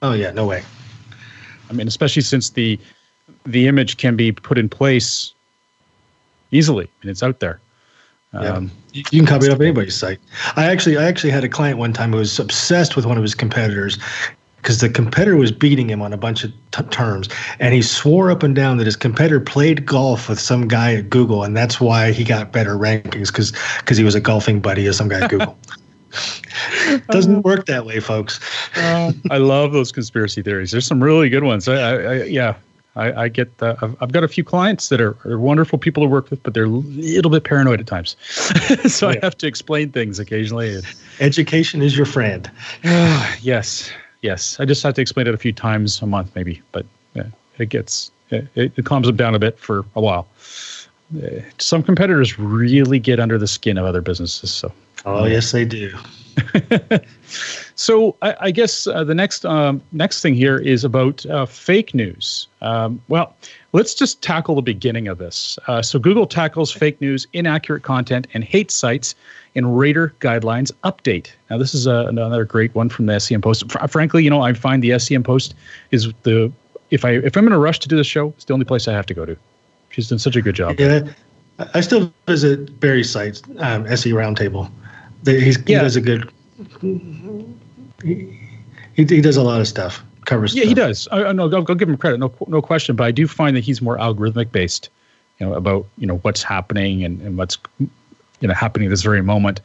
Oh 0.01 0.13
yeah, 0.13 0.31
no 0.31 0.45
way. 0.45 0.63
I 1.69 1.73
mean, 1.73 1.87
especially 1.87 2.21
since 2.21 2.51
the 2.51 2.79
the 3.45 3.67
image 3.67 3.97
can 3.97 4.15
be 4.15 4.31
put 4.31 4.57
in 4.57 4.69
place 4.69 5.33
easily 6.51 6.89
and 7.01 7.11
it's 7.11 7.21
out 7.21 7.39
there. 7.39 7.59
Yeah. 8.33 8.53
Um, 8.53 8.71
you 8.93 9.03
can 9.03 9.25
copy 9.25 9.47
it 9.47 9.51
off 9.51 9.59
anybody's 9.59 9.95
site. 9.95 10.19
I 10.55 10.65
actually, 10.65 10.97
I 10.97 11.05
actually 11.05 11.31
had 11.31 11.43
a 11.43 11.49
client 11.49 11.79
one 11.79 11.93
time 11.93 12.11
who 12.11 12.17
was 12.17 12.39
obsessed 12.39 12.95
with 12.95 13.05
one 13.05 13.17
of 13.17 13.23
his 13.23 13.33
competitors 13.33 13.97
because 14.57 14.79
the 14.81 14.89
competitor 14.89 15.37
was 15.37 15.51
beating 15.51 15.89
him 15.89 16.01
on 16.01 16.11
a 16.13 16.17
bunch 16.17 16.43
of 16.43 16.51
t- 16.71 16.83
terms, 16.91 17.29
and 17.59 17.73
he 17.73 17.81
swore 17.81 18.29
up 18.29 18.43
and 18.43 18.55
down 18.55 18.77
that 18.77 18.85
his 18.85 18.95
competitor 18.95 19.39
played 19.39 19.85
golf 19.85 20.27
with 20.29 20.39
some 20.39 20.67
guy 20.67 20.95
at 20.95 21.09
Google, 21.09 21.43
and 21.43 21.55
that's 21.55 21.79
why 21.79 22.11
he 22.11 22.23
got 22.23 22.51
better 22.51 22.75
rankings 22.75 23.27
because 23.27 23.53
because 23.79 23.97
he 23.97 24.03
was 24.03 24.15
a 24.15 24.21
golfing 24.21 24.59
buddy 24.59 24.85
of 24.85 24.95
some 24.95 25.07
guy 25.07 25.21
at 25.21 25.29
Google. 25.29 25.57
Doesn't 27.09 27.43
work 27.43 27.65
that 27.67 27.85
way, 27.85 27.99
folks. 27.99 28.39
uh, 28.77 29.11
I 29.31 29.37
love 29.37 29.73
those 29.73 29.91
conspiracy 29.91 30.41
theories. 30.41 30.71
There's 30.71 30.85
some 30.85 31.03
really 31.03 31.29
good 31.29 31.43
ones. 31.43 31.67
I, 31.67 31.75
I, 31.75 31.93
I 31.93 32.23
yeah, 32.23 32.55
I, 32.95 33.23
I, 33.23 33.27
get 33.29 33.57
that. 33.59 33.81
I've, 33.81 33.95
I've, 34.01 34.11
got 34.11 34.23
a 34.23 34.27
few 34.27 34.43
clients 34.43 34.89
that 34.89 34.99
are, 34.99 35.15
are, 35.25 35.37
wonderful 35.37 35.77
people 35.79 36.03
to 36.03 36.09
work 36.09 36.29
with, 36.29 36.41
but 36.43 36.53
they're 36.53 36.65
a 36.65 36.67
little 36.67 37.31
bit 37.31 37.43
paranoid 37.43 37.79
at 37.79 37.87
times. 37.87 38.15
so 38.91 39.09
yeah. 39.09 39.19
I 39.21 39.25
have 39.25 39.37
to 39.37 39.47
explain 39.47 39.91
things 39.91 40.19
occasionally. 40.19 40.81
Education 41.19 41.81
is 41.81 41.95
your 41.95 42.05
friend. 42.05 42.49
Uh, 42.83 43.35
yes, 43.41 43.91
yes. 44.21 44.59
I 44.59 44.65
just 44.65 44.83
have 44.83 44.95
to 44.95 45.01
explain 45.01 45.27
it 45.27 45.33
a 45.33 45.37
few 45.37 45.53
times 45.53 46.01
a 46.01 46.05
month, 46.05 46.35
maybe, 46.35 46.61
but 46.71 46.85
yeah, 47.13 47.27
it 47.57 47.69
gets 47.69 48.11
it, 48.31 48.47
it 48.55 48.85
calms 48.85 49.07
them 49.07 49.15
down 49.15 49.35
a 49.35 49.39
bit 49.39 49.57
for 49.59 49.85
a 49.95 50.01
while. 50.01 50.27
Uh, 51.15 51.41
some 51.57 51.81
competitors 51.81 52.37
really 52.37 52.99
get 52.99 53.19
under 53.19 53.37
the 53.37 53.47
skin 53.47 53.77
of 53.77 53.85
other 53.85 54.01
businesses, 54.01 54.51
so 54.51 54.71
Oh 55.05 55.25
yes, 55.25 55.51
they 55.51 55.65
do. 55.65 55.97
so 57.75 58.15
I, 58.21 58.35
I 58.41 58.51
guess 58.51 58.87
uh, 58.87 59.03
the 59.03 59.15
next 59.15 59.45
um, 59.45 59.81
next 59.91 60.21
thing 60.21 60.35
here 60.35 60.57
is 60.57 60.83
about 60.83 61.25
uh, 61.25 61.45
fake 61.45 61.93
news. 61.93 62.47
Um, 62.61 63.01
well, 63.07 63.35
let's 63.73 63.93
just 63.93 64.21
tackle 64.21 64.55
the 64.55 64.61
beginning 64.61 65.07
of 65.07 65.17
this. 65.17 65.57
Uh, 65.67 65.81
so 65.81 65.99
Google 65.99 66.25
tackles 66.25 66.71
fake 66.71 66.99
news, 67.01 67.27
inaccurate 67.33 67.83
content, 67.83 68.27
and 68.33 68.43
hate 68.43 68.71
sites 68.71 69.15
in 69.55 69.73
Rater 69.73 70.13
Guidelines 70.19 70.71
Update. 70.83 71.29
Now 71.49 71.57
this 71.57 71.73
is 71.73 71.87
a, 71.87 72.05
uh, 72.05 72.05
another 72.05 72.45
great 72.45 72.73
one 72.75 72.89
from 72.89 73.05
the 73.07 73.19
SEM 73.19 73.41
Post. 73.41 73.71
Fr- 73.71 73.87
frankly, 73.87 74.23
you 74.23 74.29
know, 74.29 74.41
I 74.41 74.53
find 74.53 74.83
the 74.83 74.97
SEM 74.99 75.23
Post 75.23 75.55
is 75.91 76.11
the 76.23 76.51
if 76.91 77.05
I 77.05 77.11
if 77.11 77.37
I'm 77.37 77.47
in 77.47 77.53
a 77.53 77.59
rush 77.59 77.79
to 77.79 77.87
do 77.87 77.95
the 77.95 78.03
show, 78.03 78.29
it's 78.29 78.45
the 78.45 78.53
only 78.53 78.65
place 78.65 78.87
I 78.87 78.93
have 78.93 79.05
to 79.07 79.13
go 79.13 79.25
to. 79.25 79.37
She's 79.89 80.09
done 80.09 80.19
such 80.19 80.35
a 80.35 80.41
good 80.41 80.55
job. 80.55 80.79
Yeah, 80.79 81.09
I 81.73 81.81
still 81.81 82.13
visit 82.27 82.79
Barry's 82.79 83.09
site, 83.09 83.41
um, 83.57 83.85
SE 83.87 84.11
Roundtable. 84.11 84.69
He's, 85.25 85.57
he 85.57 85.73
yeah. 85.73 85.81
does 85.81 85.95
a 85.95 86.01
good. 86.01 86.31
He, 88.03 88.37
he 88.95 89.21
does 89.21 89.37
a 89.37 89.43
lot 89.43 89.61
of 89.61 89.67
stuff. 89.67 90.03
Covers. 90.25 90.53
Yeah, 90.53 90.61
stuff. 90.61 90.69
he 90.69 90.73
does. 90.73 91.07
I, 91.11 91.31
no, 91.31 91.45
I'll, 91.45 91.55
I'll, 91.55 91.75
give 91.75 91.89
him 91.89 91.97
credit. 91.97 92.19
No, 92.19 92.33
no 92.47 92.61
question. 92.61 92.95
But 92.95 93.05
I 93.05 93.11
do 93.11 93.27
find 93.27 93.55
that 93.55 93.63
he's 93.63 93.81
more 93.81 93.97
algorithmic 93.97 94.51
based. 94.51 94.89
You 95.39 95.47
know 95.47 95.53
about 95.53 95.85
you 95.97 96.05
know 96.05 96.17
what's 96.17 96.43
happening 96.43 97.03
and, 97.03 97.21
and 97.21 97.37
what's 97.37 97.57
you 97.79 98.47
know 98.47 98.53
happening 98.53 98.89
this 98.89 99.03
very 99.03 99.21
moment. 99.21 99.61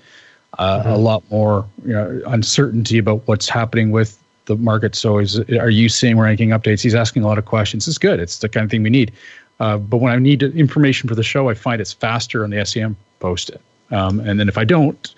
Uh, 0.59 0.81
mm-hmm. 0.81 0.89
A 0.91 0.99
lot 0.99 1.29
more 1.31 1.67
you 1.85 1.93
know 1.93 2.23
uncertainty 2.27 2.99
about 2.99 3.27
what's 3.27 3.49
happening 3.49 3.91
with 3.91 4.21
the 4.47 4.57
market. 4.57 4.95
So 4.95 5.19
is 5.19 5.41
are 5.41 5.71
you 5.71 5.89
seeing 5.89 6.19
ranking 6.19 6.51
updates? 6.51 6.83
He's 6.83 6.95
asking 6.95 7.25
a 7.25 7.27
lot 7.27 7.39
of 7.39 7.45
questions. 7.45 7.89
It's 7.89 7.99
good. 7.99 8.21
It's 8.21 8.39
the 8.39 8.49
kind 8.49 8.65
of 8.65 8.71
thing 8.71 8.83
we 8.83 8.91
need. 8.91 9.13
Uh, 9.61 9.79
but 9.79 9.99
when 9.99 10.13
I 10.13 10.17
need 10.17 10.43
information 10.43 11.09
for 11.09 11.15
the 11.15 11.23
show, 11.23 11.49
I 11.49 11.55
find 11.55 11.81
it's 11.81 11.93
faster 11.93 12.45
on 12.45 12.51
the 12.51 12.65
SEM 12.65 12.97
post. 13.21 13.53
Um, 13.91 14.21
and 14.21 14.41
then 14.41 14.49
if 14.49 14.59
I 14.59 14.65
don't, 14.65 15.15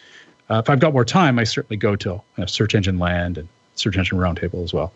uh, 0.51 0.63
if 0.65 0.71
I've 0.71 0.81
got 0.81 0.93
more 0.93 1.05
time, 1.05 1.39
I 1.39 1.45
certainly 1.45 1.77
go 1.77 1.97
to 1.97 2.21
uh, 2.39 2.47
Search 2.47 2.75
Engine 2.75 2.99
Land 2.99 3.39
and 3.39 3.49
Search 3.75 3.97
Engine 3.97 4.19
Roundtable 4.19 4.63
as 4.63 4.73
well. 4.73 4.93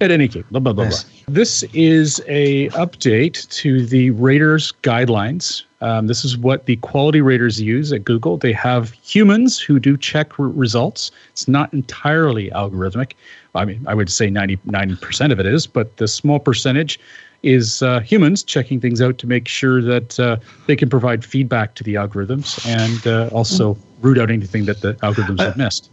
At 0.00 0.10
any 0.10 0.28
case, 0.28 0.44
blah 0.50 0.60
blah 0.60 0.72
blah 0.72 0.84
nice. 0.84 1.04
blah. 1.04 1.34
This 1.34 1.62
is 1.72 2.22
a 2.28 2.68
update 2.70 3.48
to 3.50 3.84
the 3.86 4.10
raters 4.10 4.72
guidelines. 4.82 5.64
Um, 5.80 6.06
this 6.06 6.24
is 6.24 6.36
what 6.36 6.66
the 6.66 6.76
quality 6.76 7.20
raters 7.20 7.60
use 7.60 7.92
at 7.92 8.04
Google. 8.04 8.36
They 8.36 8.52
have 8.52 8.92
humans 8.92 9.58
who 9.58 9.78
do 9.80 9.96
check 9.96 10.38
r- 10.38 10.48
results. 10.48 11.10
It's 11.30 11.48
not 11.48 11.72
entirely 11.72 12.50
algorithmic. 12.50 13.12
I 13.54 13.64
mean, 13.64 13.84
I 13.86 13.94
would 13.94 14.10
say 14.10 14.28
90 14.30 14.56
percent 14.96 15.32
of 15.32 15.40
it 15.40 15.46
is, 15.46 15.66
but 15.66 15.96
the 15.96 16.08
small 16.08 16.38
percentage 16.38 17.00
is 17.44 17.82
uh, 17.82 18.00
humans 18.00 18.42
checking 18.42 18.80
things 18.80 19.00
out 19.00 19.18
to 19.18 19.26
make 19.26 19.46
sure 19.46 19.82
that 19.82 20.18
uh, 20.18 20.36
they 20.66 20.74
can 20.74 20.88
provide 20.88 21.24
feedback 21.24 21.74
to 21.74 21.84
the 21.84 21.94
algorithms 21.94 22.64
and 22.66 23.06
uh, 23.06 23.28
also 23.34 23.76
root 24.00 24.18
out 24.18 24.30
anything 24.30 24.64
that 24.64 24.80
the 24.80 24.94
algorithms 24.94 25.40
have 25.40 25.56
missed 25.56 25.90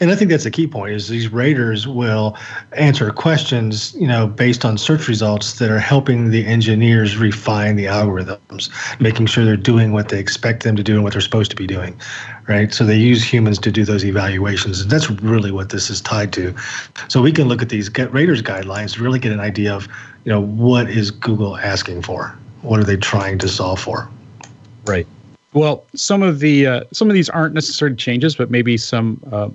and 0.00 0.10
I 0.10 0.16
think 0.16 0.30
that's 0.30 0.46
a 0.46 0.50
key 0.50 0.66
point 0.66 0.94
is 0.94 1.08
these 1.08 1.30
raters 1.30 1.86
will 1.86 2.36
answer 2.72 3.10
questions, 3.10 3.94
you 3.94 4.06
know, 4.06 4.26
based 4.26 4.64
on 4.64 4.78
search 4.78 5.06
results 5.08 5.58
that 5.58 5.70
are 5.70 5.78
helping 5.78 6.30
the 6.30 6.46
engineers 6.46 7.18
refine 7.18 7.76
the 7.76 7.84
algorithms, 7.84 8.70
making 8.98 9.26
sure 9.26 9.44
they're 9.44 9.56
doing 9.56 9.92
what 9.92 10.08
they 10.08 10.18
expect 10.18 10.62
them 10.62 10.74
to 10.74 10.82
do 10.82 10.94
and 10.94 11.04
what 11.04 11.12
they're 11.12 11.20
supposed 11.20 11.50
to 11.50 11.56
be 11.56 11.66
doing, 11.66 12.00
right? 12.48 12.72
So 12.72 12.84
they 12.84 12.96
use 12.96 13.22
humans 13.22 13.58
to 13.58 13.70
do 13.70 13.84
those 13.84 14.02
evaluations, 14.02 14.80
and 14.80 14.90
that's 14.90 15.10
really 15.10 15.50
what 15.50 15.68
this 15.68 15.90
is 15.90 16.00
tied 16.00 16.32
to. 16.32 16.54
So 17.08 17.20
we 17.20 17.30
can 17.30 17.46
look 17.46 17.60
at 17.60 17.68
these 17.68 17.90
raters 17.98 18.42
guidelines, 18.42 18.94
to 18.94 19.02
really 19.02 19.18
get 19.18 19.32
an 19.32 19.40
idea 19.40 19.74
of, 19.74 19.86
you 20.24 20.32
know, 20.32 20.40
what 20.40 20.88
is 20.88 21.10
Google 21.10 21.58
asking 21.58 22.02
for? 22.02 22.34
What 22.62 22.80
are 22.80 22.84
they 22.84 22.96
trying 22.96 23.38
to 23.38 23.48
solve 23.48 23.80
for? 23.80 24.08
Right. 24.86 25.06
Well, 25.52 25.84
some 25.94 26.22
of 26.22 26.38
the 26.38 26.66
uh, 26.66 26.84
some 26.92 27.08
of 27.08 27.14
these 27.14 27.28
aren't 27.28 27.54
necessarily 27.54 27.96
changes, 27.96 28.36
but 28.36 28.50
maybe 28.50 28.76
some 28.76 29.20
uh, 29.32 29.48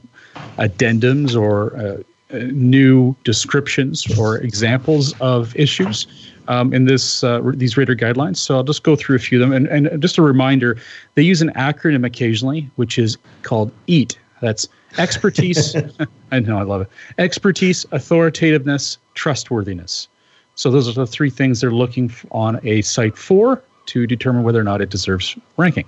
addendums 0.58 1.40
or 1.40 1.76
uh, 1.78 2.04
uh, 2.34 2.40
new 2.52 3.16
descriptions 3.24 4.18
or 4.18 4.38
examples 4.38 5.14
of 5.22 5.56
issues 5.56 6.08
um, 6.48 6.74
in 6.74 6.86
this 6.86 7.24
uh, 7.24 7.40
these 7.54 7.78
reader 7.78 7.96
guidelines. 7.96 8.38
So 8.38 8.56
I'll 8.56 8.64
just 8.64 8.84
go 8.84 8.96
through 8.96 9.16
a 9.16 9.20
few 9.20 9.42
of 9.42 9.50
them. 9.50 9.54
And, 9.54 9.88
and 9.88 10.02
just 10.02 10.18
a 10.18 10.22
reminder, 10.22 10.78
they 11.14 11.22
use 11.22 11.42
an 11.42 11.52
acronym 11.52 12.06
occasionally, 12.06 12.70
which 12.76 12.98
is 12.98 13.18
called 13.44 13.72
EAT. 13.88 14.20
That's 14.42 14.68
expertise. 14.98 15.76
I 16.32 16.40
know, 16.40 16.58
I 16.58 16.64
love 16.64 16.82
it. 16.82 16.90
Expertise, 17.18 17.86
authoritativeness, 17.92 18.98
trustworthiness. 19.14 20.08
So 20.56 20.72
those 20.72 20.90
are 20.90 20.94
the 20.94 21.08
three 21.08 21.30
things 21.30 21.62
they're 21.62 21.72
looking 21.72 22.14
on 22.32 22.60
a 22.66 22.82
site 22.82 23.18
for 23.18 23.62
to 23.88 24.08
determine 24.08 24.44
whether 24.44 24.60
or 24.60 24.64
not 24.64 24.82
it 24.82 24.90
deserves 24.90 25.38
ranking. 25.58 25.86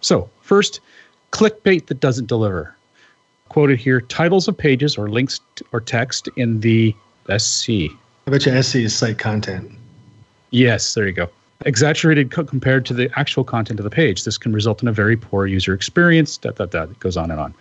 So 0.00 0.28
first, 0.42 0.80
clickbait 1.32 1.86
that 1.86 2.00
doesn't 2.00 2.26
deliver 2.26 2.74
quoted 3.48 3.78
here 3.78 4.00
titles 4.02 4.48
of 4.48 4.56
pages 4.56 4.96
or 4.96 5.08
links 5.08 5.40
to, 5.56 5.64
or 5.72 5.80
text 5.80 6.28
in 6.36 6.60
the 6.60 6.94
SC. 7.36 7.70
I 8.26 8.30
bet 8.30 8.46
you 8.46 8.62
SC 8.62 8.76
is 8.76 8.94
site 8.94 9.18
content. 9.18 9.72
Yes, 10.50 10.94
there 10.94 11.06
you 11.06 11.12
go. 11.12 11.28
Exaggerated 11.64 12.30
co- 12.30 12.44
compared 12.44 12.86
to 12.86 12.94
the 12.94 13.10
actual 13.18 13.44
content 13.44 13.80
of 13.80 13.84
the 13.84 13.90
page. 13.90 14.24
This 14.24 14.38
can 14.38 14.52
result 14.52 14.82
in 14.82 14.88
a 14.88 14.92
very 14.92 15.16
poor 15.16 15.46
user 15.46 15.74
experience. 15.74 16.38
That 16.38 16.56
that 16.56 16.70
that 16.70 16.90
It 16.90 17.00
goes 17.00 17.16
on 17.16 17.30
and 17.30 17.40
on. 17.40 17.54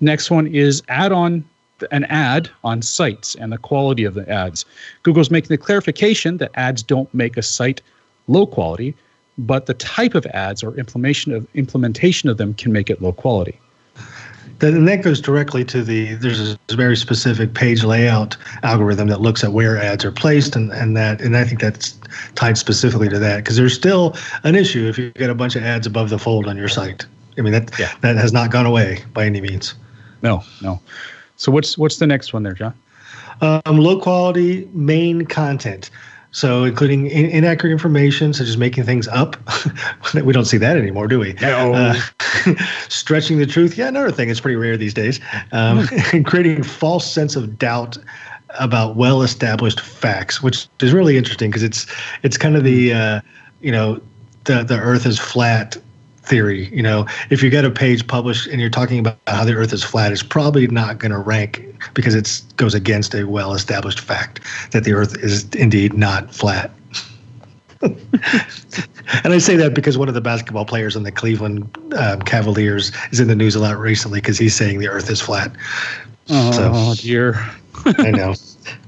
Next 0.00 0.30
one 0.30 0.46
is 0.46 0.82
add 0.88 1.12
on 1.12 1.44
an 1.92 2.04
ad 2.04 2.50
on 2.64 2.82
sites 2.82 3.36
and 3.36 3.52
the 3.52 3.58
quality 3.58 4.04
of 4.04 4.14
the 4.14 4.28
ads. 4.28 4.64
Google's 5.04 5.30
making 5.30 5.48
the 5.48 5.58
clarification 5.58 6.38
that 6.38 6.50
ads 6.54 6.82
don't 6.82 7.12
make 7.14 7.36
a 7.36 7.42
site 7.42 7.80
low 8.28 8.46
quality, 8.46 8.94
but 9.36 9.66
the 9.66 9.74
type 9.74 10.14
of 10.14 10.24
ads 10.26 10.62
or 10.62 10.76
implementation 10.76 11.32
of 11.32 11.46
implementation 11.54 12.28
of 12.28 12.36
them 12.36 12.54
can 12.54 12.72
make 12.72 12.90
it 12.90 13.02
low 13.02 13.12
quality 13.12 13.58
that, 14.58 14.74
and 14.74 14.88
that 14.88 15.02
goes 15.02 15.20
directly 15.20 15.64
to 15.64 15.82
the 15.82 16.14
there's 16.14 16.52
a 16.52 16.58
very 16.70 16.96
specific 16.96 17.54
page 17.54 17.84
layout 17.84 18.36
algorithm 18.62 19.08
that 19.08 19.20
looks 19.20 19.44
at 19.44 19.52
where 19.52 19.78
ads 19.78 20.04
are 20.04 20.12
placed 20.12 20.56
and, 20.56 20.72
and 20.72 20.96
that 20.96 21.20
and 21.20 21.36
I 21.36 21.44
think 21.44 21.60
that's 21.60 21.98
tied 22.34 22.58
specifically 22.58 23.08
to 23.08 23.18
that 23.18 23.38
because 23.38 23.56
there's 23.56 23.74
still 23.74 24.16
an 24.44 24.54
issue 24.54 24.88
if 24.88 24.98
you 24.98 25.10
get 25.10 25.30
a 25.30 25.34
bunch 25.34 25.56
of 25.56 25.62
ads 25.62 25.86
above 25.86 26.10
the 26.10 26.18
fold 26.18 26.46
on 26.46 26.56
your 26.56 26.68
site. 26.68 27.06
I 27.36 27.42
mean 27.42 27.52
that 27.52 27.78
yeah. 27.78 27.92
that 28.00 28.16
has 28.16 28.32
not 28.32 28.50
gone 28.50 28.66
away 28.66 29.04
by 29.12 29.24
any 29.24 29.40
means. 29.40 29.74
No, 30.22 30.42
no. 30.62 30.80
So 31.36 31.52
what's 31.52 31.78
what's 31.78 31.98
the 31.98 32.06
next 32.06 32.32
one 32.32 32.42
there, 32.42 32.54
John? 32.54 32.74
Um, 33.40 33.78
low 33.78 34.00
quality 34.00 34.68
main 34.72 35.24
content. 35.26 35.90
So, 36.30 36.64
including 36.64 37.06
in- 37.06 37.30
inaccurate 37.30 37.72
information, 37.72 38.34
such 38.34 38.48
as 38.48 38.56
making 38.56 38.84
things 38.84 39.08
up. 39.08 39.36
we 40.24 40.32
don't 40.32 40.44
see 40.44 40.58
that 40.58 40.76
anymore, 40.76 41.08
do 41.08 41.18
we? 41.18 41.32
No. 41.34 41.72
Uh, 41.72 41.94
stretching 42.88 43.38
the 43.38 43.46
truth. 43.46 43.78
Yeah, 43.78 43.88
another 43.88 44.12
thing. 44.12 44.28
It's 44.28 44.40
pretty 44.40 44.56
rare 44.56 44.76
these 44.76 44.94
days. 44.94 45.20
Um, 45.52 45.88
and 46.12 46.26
creating 46.26 46.62
false 46.62 47.10
sense 47.10 47.34
of 47.34 47.58
doubt 47.58 47.96
about 48.58 48.96
well-established 48.96 49.80
facts, 49.80 50.42
which 50.42 50.68
is 50.80 50.92
really 50.92 51.16
interesting 51.16 51.50
because 51.50 51.62
it's 51.62 51.86
it's 52.22 52.36
kind 52.36 52.56
of 52.56 52.64
the 52.64 52.92
uh, 52.92 53.20
you 53.60 53.72
know 53.72 54.00
the 54.44 54.62
the 54.62 54.78
Earth 54.78 55.06
is 55.06 55.18
flat 55.18 55.76
theory. 56.28 56.68
You 56.68 56.82
know, 56.82 57.06
if 57.30 57.42
you 57.42 57.50
get 57.50 57.64
a 57.64 57.70
page 57.70 58.06
published 58.06 58.46
and 58.46 58.60
you're 58.60 58.70
talking 58.70 58.98
about 58.98 59.18
how 59.26 59.44
the 59.44 59.54
Earth 59.54 59.72
is 59.72 59.82
flat, 59.82 60.12
it's 60.12 60.22
probably 60.22 60.66
not 60.66 60.98
going 60.98 61.12
to 61.12 61.18
rank 61.18 61.64
because 61.94 62.14
it 62.14 62.42
goes 62.56 62.74
against 62.74 63.14
a 63.14 63.24
well-established 63.24 64.00
fact 64.00 64.40
that 64.72 64.84
the 64.84 64.92
Earth 64.92 65.16
is 65.22 65.48
indeed 65.54 65.94
not 65.94 66.34
flat. 66.34 66.70
and 67.82 69.32
I 69.32 69.38
say 69.38 69.54
that 69.56 69.72
because 69.72 69.96
one 69.96 70.08
of 70.08 70.14
the 70.14 70.20
basketball 70.20 70.64
players 70.64 70.96
on 70.96 71.04
the 71.04 71.12
Cleveland 71.12 71.76
um, 71.96 72.20
Cavaliers 72.22 72.90
is 73.12 73.20
in 73.20 73.28
the 73.28 73.36
news 73.36 73.54
a 73.54 73.60
lot 73.60 73.78
recently 73.78 74.20
because 74.20 74.36
he's 74.36 74.54
saying 74.54 74.80
the 74.80 74.88
Earth 74.88 75.08
is 75.10 75.20
flat. 75.20 75.54
Oh 76.28 76.94
so, 76.96 77.02
dear! 77.02 77.34
I 77.98 78.10
know. 78.10 78.34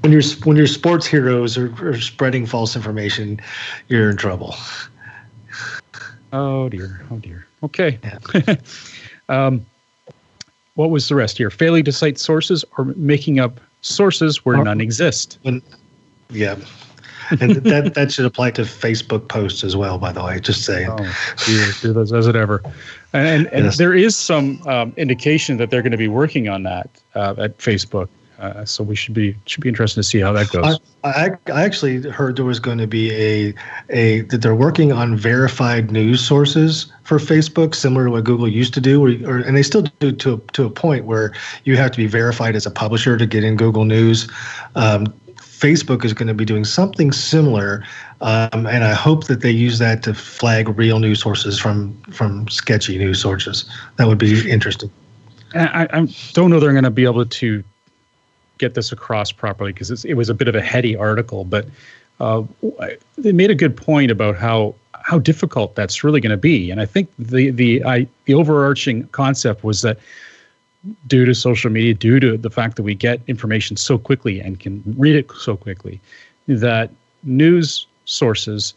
When 0.01 0.11
your 0.11 0.21
when 0.43 0.57
your 0.57 0.67
sports 0.67 1.07
heroes 1.07 1.57
are, 1.57 1.73
are 1.83 1.99
spreading 1.99 2.45
false 2.45 2.75
information, 2.75 3.39
you're 3.87 4.09
in 4.09 4.17
trouble. 4.17 4.55
Oh 6.33 6.69
dear. 6.69 7.05
Oh 7.11 7.17
dear. 7.17 7.47
Okay. 7.63 7.99
Yeah. 8.03 8.55
um, 9.29 9.65
what 10.75 10.89
was 10.89 11.09
the 11.09 11.15
rest 11.15 11.37
here? 11.37 11.49
Failing 11.49 11.83
to 11.85 11.91
cite 11.91 12.17
sources 12.17 12.63
or 12.77 12.85
making 12.95 13.39
up 13.39 13.59
sources 13.81 14.45
where 14.45 14.63
none 14.63 14.81
exist. 14.81 15.37
When, 15.41 15.61
yeah. 16.29 16.55
and 17.39 17.55
that 17.55 17.93
that 17.93 18.11
should 18.11 18.25
apply 18.25 18.51
to 18.51 18.63
Facebook 18.63 19.27
posts 19.27 19.63
as 19.63 19.75
well. 19.75 19.97
By 19.97 20.11
the 20.11 20.23
way, 20.23 20.39
just 20.39 20.65
saying. 20.65 20.89
Oh, 20.89 21.35
dear, 21.45 21.71
dear, 21.81 21.93
does 21.93 22.27
it 22.27 22.35
ever? 22.35 22.61
And 23.13 23.47
and, 23.47 23.65
yes. 23.65 23.77
there 23.77 23.93
is 23.93 24.15
some 24.15 24.61
um, 24.67 24.93
indication 24.97 25.57
that 25.57 25.69
they're 25.69 25.81
going 25.81 25.91
to 25.91 25.97
be 25.97 26.07
working 26.07 26.49
on 26.49 26.63
that 26.63 26.89
uh, 27.15 27.35
at 27.37 27.57
Facebook. 27.57 28.09
Uh, 28.41 28.65
so 28.65 28.83
we 28.83 28.95
should 28.95 29.13
be 29.13 29.35
should 29.45 29.61
be 29.61 29.69
interested 29.69 29.99
to 29.99 30.03
see 30.03 30.19
how 30.19 30.33
that 30.33 30.49
goes. 30.49 30.79
I, 31.03 31.09
I, 31.09 31.51
I 31.53 31.63
actually 31.63 32.09
heard 32.09 32.37
there 32.37 32.45
was 32.45 32.59
going 32.59 32.79
to 32.79 32.87
be 32.87 33.11
a 33.11 33.53
a 33.91 34.21
that 34.21 34.41
they're 34.41 34.55
working 34.55 34.91
on 34.91 35.15
verified 35.15 35.91
news 35.91 36.25
sources 36.25 36.91
for 37.03 37.19
Facebook, 37.19 37.75
similar 37.75 38.05
to 38.05 38.11
what 38.11 38.23
Google 38.23 38.47
used 38.47 38.73
to 38.73 38.81
do, 38.81 39.05
or, 39.05 39.09
or 39.29 39.37
and 39.41 39.55
they 39.55 39.61
still 39.61 39.83
do 39.99 40.11
to 40.11 40.33
a, 40.33 40.37
to 40.53 40.65
a 40.65 40.71
point 40.71 41.05
where 41.05 41.33
you 41.65 41.77
have 41.77 41.91
to 41.91 41.97
be 41.97 42.07
verified 42.07 42.55
as 42.55 42.65
a 42.65 42.71
publisher 42.71 43.15
to 43.15 43.27
get 43.27 43.43
in 43.43 43.57
Google 43.57 43.85
News. 43.85 44.27
Um, 44.73 45.13
Facebook 45.35 46.03
is 46.03 46.11
going 46.11 46.27
to 46.27 46.33
be 46.33 46.45
doing 46.45 46.65
something 46.65 47.11
similar, 47.11 47.85
um, 48.21 48.65
and 48.65 48.83
I 48.83 48.95
hope 48.95 49.27
that 49.27 49.41
they 49.41 49.51
use 49.51 49.77
that 49.77 50.01
to 50.03 50.15
flag 50.15 50.67
real 50.79 50.97
news 50.97 51.21
sources 51.21 51.59
from 51.59 51.95
from 52.09 52.47
sketchy 52.47 52.97
news 52.97 53.21
sources. 53.21 53.65
That 53.97 54.07
would 54.07 54.17
be 54.17 54.49
interesting. 54.49 54.89
I, 55.53 55.87
I 55.93 56.07
don't 56.33 56.49
know 56.49 56.59
they're 56.59 56.71
going 56.71 56.85
to 56.85 56.89
be 56.89 57.03
able 57.03 57.25
to 57.25 57.63
get 58.61 58.75
this 58.75 58.91
across 58.91 59.31
properly 59.31 59.73
because 59.73 60.05
it 60.05 60.13
was 60.13 60.29
a 60.29 60.33
bit 60.33 60.47
of 60.47 60.55
a 60.55 60.61
heady 60.61 60.95
article, 60.95 61.43
but 61.43 61.65
uh, 62.21 62.43
they 63.17 63.33
made 63.33 63.51
a 63.51 63.55
good 63.55 63.75
point 63.75 64.11
about 64.11 64.37
how 64.37 64.75
how 64.93 65.17
difficult 65.17 65.75
that's 65.75 66.03
really 66.03 66.21
going 66.21 66.31
to 66.31 66.37
be. 66.37 66.69
And 66.69 66.79
I 66.79 66.85
think 66.85 67.09
the 67.17 67.49
the 67.49 67.83
I, 67.83 68.07
the 68.25 68.35
overarching 68.35 69.07
concept 69.07 69.63
was 69.63 69.81
that 69.81 69.97
due 71.07 71.25
to 71.25 71.33
social 71.33 71.71
media, 71.71 71.93
due 71.93 72.19
to 72.19 72.37
the 72.37 72.49
fact 72.49 72.75
that 72.75 72.83
we 72.83 72.95
get 72.95 73.19
information 73.27 73.75
so 73.77 73.97
quickly 73.97 74.39
and 74.39 74.59
can 74.59 74.83
read 74.97 75.15
it 75.15 75.29
so 75.31 75.57
quickly, 75.57 75.99
that 76.47 76.91
news 77.23 77.87
sources 78.05 78.73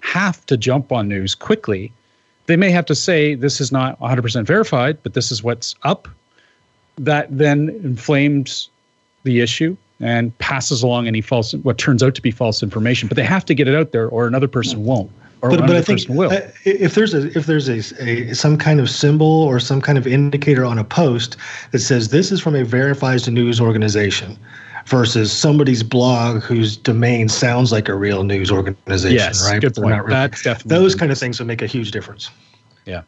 have 0.00 0.44
to 0.46 0.56
jump 0.56 0.92
on 0.92 1.08
news 1.08 1.34
quickly. 1.34 1.92
They 2.46 2.56
may 2.56 2.70
have 2.70 2.86
to 2.86 2.94
say 2.94 3.34
this 3.34 3.60
is 3.60 3.72
not 3.72 3.98
100% 3.98 4.46
verified, 4.46 4.98
but 5.02 5.14
this 5.14 5.32
is 5.32 5.42
what's 5.42 5.74
up. 5.82 6.08
That 6.98 7.26
then 7.36 7.70
inflames 7.82 8.70
the 9.26 9.40
issue 9.40 9.76
and 10.00 10.36
passes 10.38 10.82
along 10.82 11.06
any 11.06 11.20
false 11.20 11.52
what 11.56 11.76
turns 11.76 12.02
out 12.02 12.14
to 12.14 12.22
be 12.22 12.30
false 12.30 12.62
information 12.62 13.08
but 13.08 13.16
they 13.16 13.24
have 13.24 13.44
to 13.44 13.54
get 13.54 13.68
it 13.68 13.74
out 13.74 13.92
there 13.92 14.08
or 14.08 14.26
another 14.26 14.48
person 14.48 14.84
won't 14.84 15.10
or 15.42 15.50
but, 15.50 15.60
but 15.60 15.76
I 15.76 15.82
think 15.82 16.00
will. 16.08 16.30
Uh, 16.32 16.40
if 16.64 16.94
there's 16.94 17.12
a 17.12 17.26
if 17.36 17.46
there's 17.46 17.68
a, 17.68 18.02
a 18.02 18.34
some 18.34 18.56
kind 18.56 18.80
of 18.80 18.88
symbol 18.88 19.26
or 19.26 19.60
some 19.60 19.80
kind 19.80 19.98
of 19.98 20.06
indicator 20.06 20.64
on 20.64 20.78
a 20.78 20.84
post 20.84 21.36
that 21.72 21.80
says 21.80 22.08
this 22.08 22.32
is 22.32 22.40
from 22.40 22.54
a 22.54 22.64
verified 22.64 23.30
news 23.30 23.60
organization 23.60 24.38
versus 24.86 25.32
somebody's 25.32 25.82
blog 25.82 26.42
whose 26.42 26.76
domain 26.76 27.28
sounds 27.28 27.72
like 27.72 27.88
a 27.88 27.94
real 27.94 28.22
news 28.22 28.50
organization, 28.50 29.16
yes, 29.16 29.48
right? 29.50 29.60
Good 29.60 29.74
point. 29.74 29.96
Really, 29.96 30.10
That's 30.10 30.42
definitely 30.42 30.78
those 30.78 30.94
kind 30.94 31.12
of 31.12 31.18
things 31.18 31.38
would 31.38 31.48
make 31.48 31.62
a 31.62 31.66
huge 31.66 31.90
difference. 31.90 32.30
Yeah, 32.86 33.02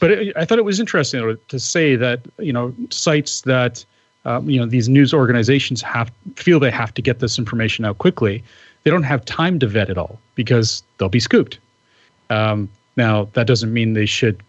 but 0.00 0.10
it, 0.10 0.36
I 0.36 0.44
thought 0.44 0.58
it 0.58 0.64
was 0.64 0.80
interesting 0.80 1.36
to 1.48 1.60
say 1.60 1.96
that 1.96 2.20
you 2.38 2.52
know 2.52 2.74
sites 2.90 3.42
that 3.42 3.84
um, 4.24 4.48
you 4.48 4.58
know 4.58 4.66
these 4.66 4.88
news 4.88 5.14
organizations 5.14 5.82
have 5.82 6.10
feel 6.36 6.60
they 6.60 6.70
have 6.70 6.92
to 6.94 7.02
get 7.02 7.20
this 7.20 7.38
information 7.38 7.84
out 7.84 7.98
quickly 7.98 8.42
they 8.84 8.90
don't 8.90 9.02
have 9.02 9.24
time 9.24 9.58
to 9.58 9.66
vet 9.66 9.90
it 9.90 9.98
all 9.98 10.18
because 10.34 10.82
they'll 10.98 11.08
be 11.08 11.20
scooped 11.20 11.58
um, 12.30 12.68
now 12.96 13.28
that 13.34 13.46
doesn't 13.46 13.72
mean 13.72 13.94
they 13.94 14.06
should 14.06 14.42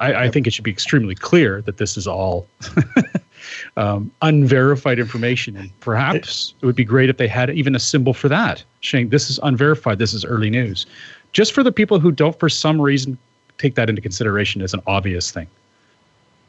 I, 0.00 0.24
I 0.24 0.30
think 0.30 0.46
it 0.46 0.52
should 0.52 0.64
be 0.64 0.70
extremely 0.70 1.14
clear 1.14 1.62
that 1.62 1.78
this 1.78 1.96
is 1.96 2.06
all 2.06 2.46
um, 3.76 4.10
unverified 4.22 4.98
information. 4.98 5.56
And 5.56 5.80
perhaps 5.80 6.54
it 6.60 6.66
would 6.66 6.76
be 6.76 6.84
great 6.84 7.10
if 7.10 7.16
they 7.16 7.28
had 7.28 7.50
even 7.50 7.74
a 7.74 7.78
symbol 7.78 8.12
for 8.12 8.28
that, 8.28 8.62
saying 8.82 9.10
this 9.10 9.30
is 9.30 9.38
unverified, 9.42 9.98
this 9.98 10.12
is 10.12 10.24
early 10.24 10.50
news. 10.50 10.86
Just 11.32 11.52
for 11.52 11.62
the 11.62 11.72
people 11.72 11.98
who 12.00 12.10
don't, 12.10 12.38
for 12.38 12.48
some 12.48 12.80
reason, 12.80 13.18
take 13.58 13.74
that 13.76 13.88
into 13.88 14.02
consideration 14.02 14.62
as 14.62 14.74
an 14.74 14.82
obvious 14.86 15.30
thing. 15.30 15.46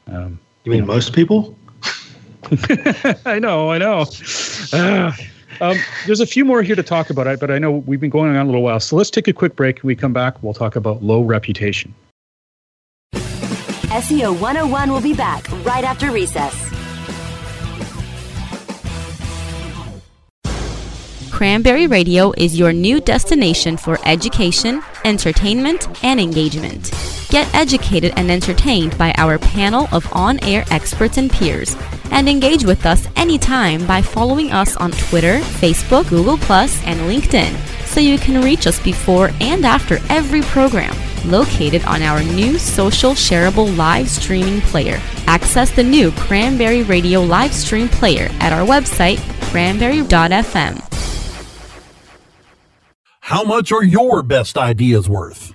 Um, 0.08 0.40
you 0.64 0.72
mean 0.72 0.86
most 0.86 1.14
people? 1.14 1.56
I 3.26 3.40
know, 3.40 3.72
I 3.72 3.78
know. 3.78 4.06
Uh, 4.74 5.12
um, 5.62 5.78
there's 6.06 6.20
a 6.20 6.26
few 6.26 6.46
more 6.46 6.62
here 6.62 6.76
to 6.76 6.84
talk 6.84 7.10
about, 7.10 7.28
it, 7.28 7.40
but 7.40 7.52
I 7.52 7.60
know 7.60 7.72
we've 7.72 8.00
been 8.00 8.10
going 8.10 8.36
on 8.36 8.44
a 8.44 8.46
little 8.46 8.62
while. 8.62 8.80
So 8.80 8.96
let's 8.96 9.10
take 9.10 9.28
a 9.28 9.34
quick 9.34 9.56
break. 9.56 9.80
When 9.80 9.88
we 9.88 9.96
come 9.96 10.14
back, 10.14 10.42
we'll 10.44 10.54
talk 10.54 10.76
about 10.76 11.04
low 11.04 11.22
reputation. 11.22 11.94
SEO 13.14 14.40
101 14.42 14.92
will 14.92 15.02
be 15.02 15.14
back 15.14 15.50
right 15.64 15.84
after 15.84 16.12
recess. 16.12 16.76
Cranberry 21.36 21.86
Radio 21.86 22.32
is 22.38 22.58
your 22.58 22.72
new 22.72 23.02
destination 23.02 23.76
for 23.76 24.00
education, 24.06 24.82
entertainment, 25.04 26.02
and 26.02 26.18
engagement. 26.18 26.92
Get 27.28 27.54
educated 27.54 28.14
and 28.16 28.32
entertained 28.32 28.98
by 28.98 29.14
our 29.18 29.38
panel 29.38 29.90
of 29.92 30.08
on 30.14 30.42
air 30.46 30.64
experts 30.72 31.18
and 31.18 31.30
peers, 31.30 31.76
and 32.12 32.30
engage 32.30 32.64
with 32.64 32.86
us 32.86 33.08
anytime 33.16 33.86
by 33.88 34.02
following 34.02 34.52
us 34.52 34.76
on 34.78 34.92
Twitter, 34.92 35.40
Facebook, 35.40 36.10
Google, 36.10 36.36
and 36.36 37.00
LinkedIn 37.02 37.56
so 37.86 38.00
you 38.00 38.18
can 38.18 38.44
reach 38.44 38.68
us 38.68 38.80
before 38.84 39.32
and 39.40 39.66
after 39.66 40.00
every 40.10 40.42
program. 40.42 40.96
Located 41.26 41.84
on 41.86 42.02
our 42.02 42.22
new 42.22 42.60
social 42.60 43.12
shareable 43.12 43.76
live 43.78 44.10
streaming 44.10 44.62
player. 44.62 45.00
Access 45.28 45.72
the 45.72 45.84
new 45.84 46.12
Cranberry 46.12 46.84
Radio 46.84 47.22
live 47.22 47.54
stream 47.54 47.88
player 47.88 48.30
at 48.42 48.54
our 48.54 48.66
website, 48.66 49.18
cranberry.fm. 49.50 50.82
How 53.22 53.44
much 53.44 53.72
are 53.72 53.84
your 53.84 54.22
best 54.22 54.56
ideas 54.56 55.10
worth? 55.10 55.55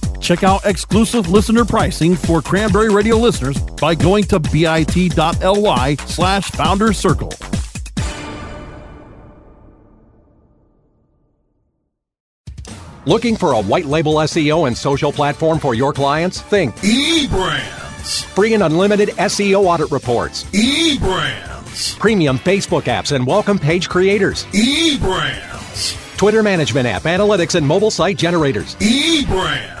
Check 0.21 0.43
out 0.43 0.65
exclusive 0.65 1.29
listener 1.29 1.65
pricing 1.65 2.15
for 2.15 2.41
Cranberry 2.41 2.89
Radio 2.89 3.17
listeners 3.17 3.59
by 3.59 3.95
going 3.95 4.23
to 4.25 4.39
bit.ly 4.39 5.95
slash 6.05 6.51
founder 6.51 6.93
circle. 6.93 7.33
Looking 13.05 13.35
for 13.35 13.53
a 13.53 13.61
white 13.61 13.85
label 13.85 14.13
SEO 14.13 14.67
and 14.67 14.77
social 14.77 15.11
platform 15.11 15.57
for 15.57 15.73
your 15.73 15.91
clients? 15.91 16.39
Think 16.39 16.75
eBrandz. 16.75 18.23
Free 18.25 18.53
and 18.53 18.61
unlimited 18.61 19.09
SEO 19.09 19.65
audit 19.65 19.89
reports. 19.91 20.43
eBrandz. 20.51 21.97
Premium 21.97 22.37
Facebook 22.37 22.83
apps 22.83 23.11
and 23.11 23.25
welcome 23.25 23.57
page 23.57 23.89
creators. 23.89 24.45
eBrandz. 24.51 25.97
Twitter 26.15 26.43
management 26.43 26.85
app, 26.85 27.03
analytics, 27.03 27.55
and 27.55 27.67
mobile 27.67 27.89
site 27.89 28.17
generators. 28.17 28.75
eBrandz. 28.75 29.80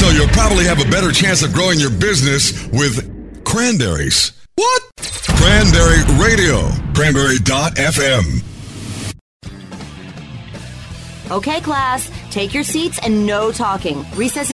So 0.00 0.08
you'll 0.08 0.28
probably 0.28 0.64
have 0.64 0.80
a 0.80 0.90
better 0.90 1.12
chance 1.12 1.42
of 1.42 1.52
growing 1.52 1.78
your 1.78 1.90
business 1.90 2.66
with 2.68 3.44
cranberries. 3.44 4.32
What? 4.54 4.82
Cranberry 5.28 6.00
Radio. 6.18 6.70
Cranberry.fm. 6.94 8.42
Okay, 11.30 11.60
class, 11.60 12.10
take 12.30 12.54
your 12.54 12.64
seats 12.64 12.98
and 13.02 13.26
no 13.26 13.52
talking. 13.52 14.06
Recess. 14.14 14.50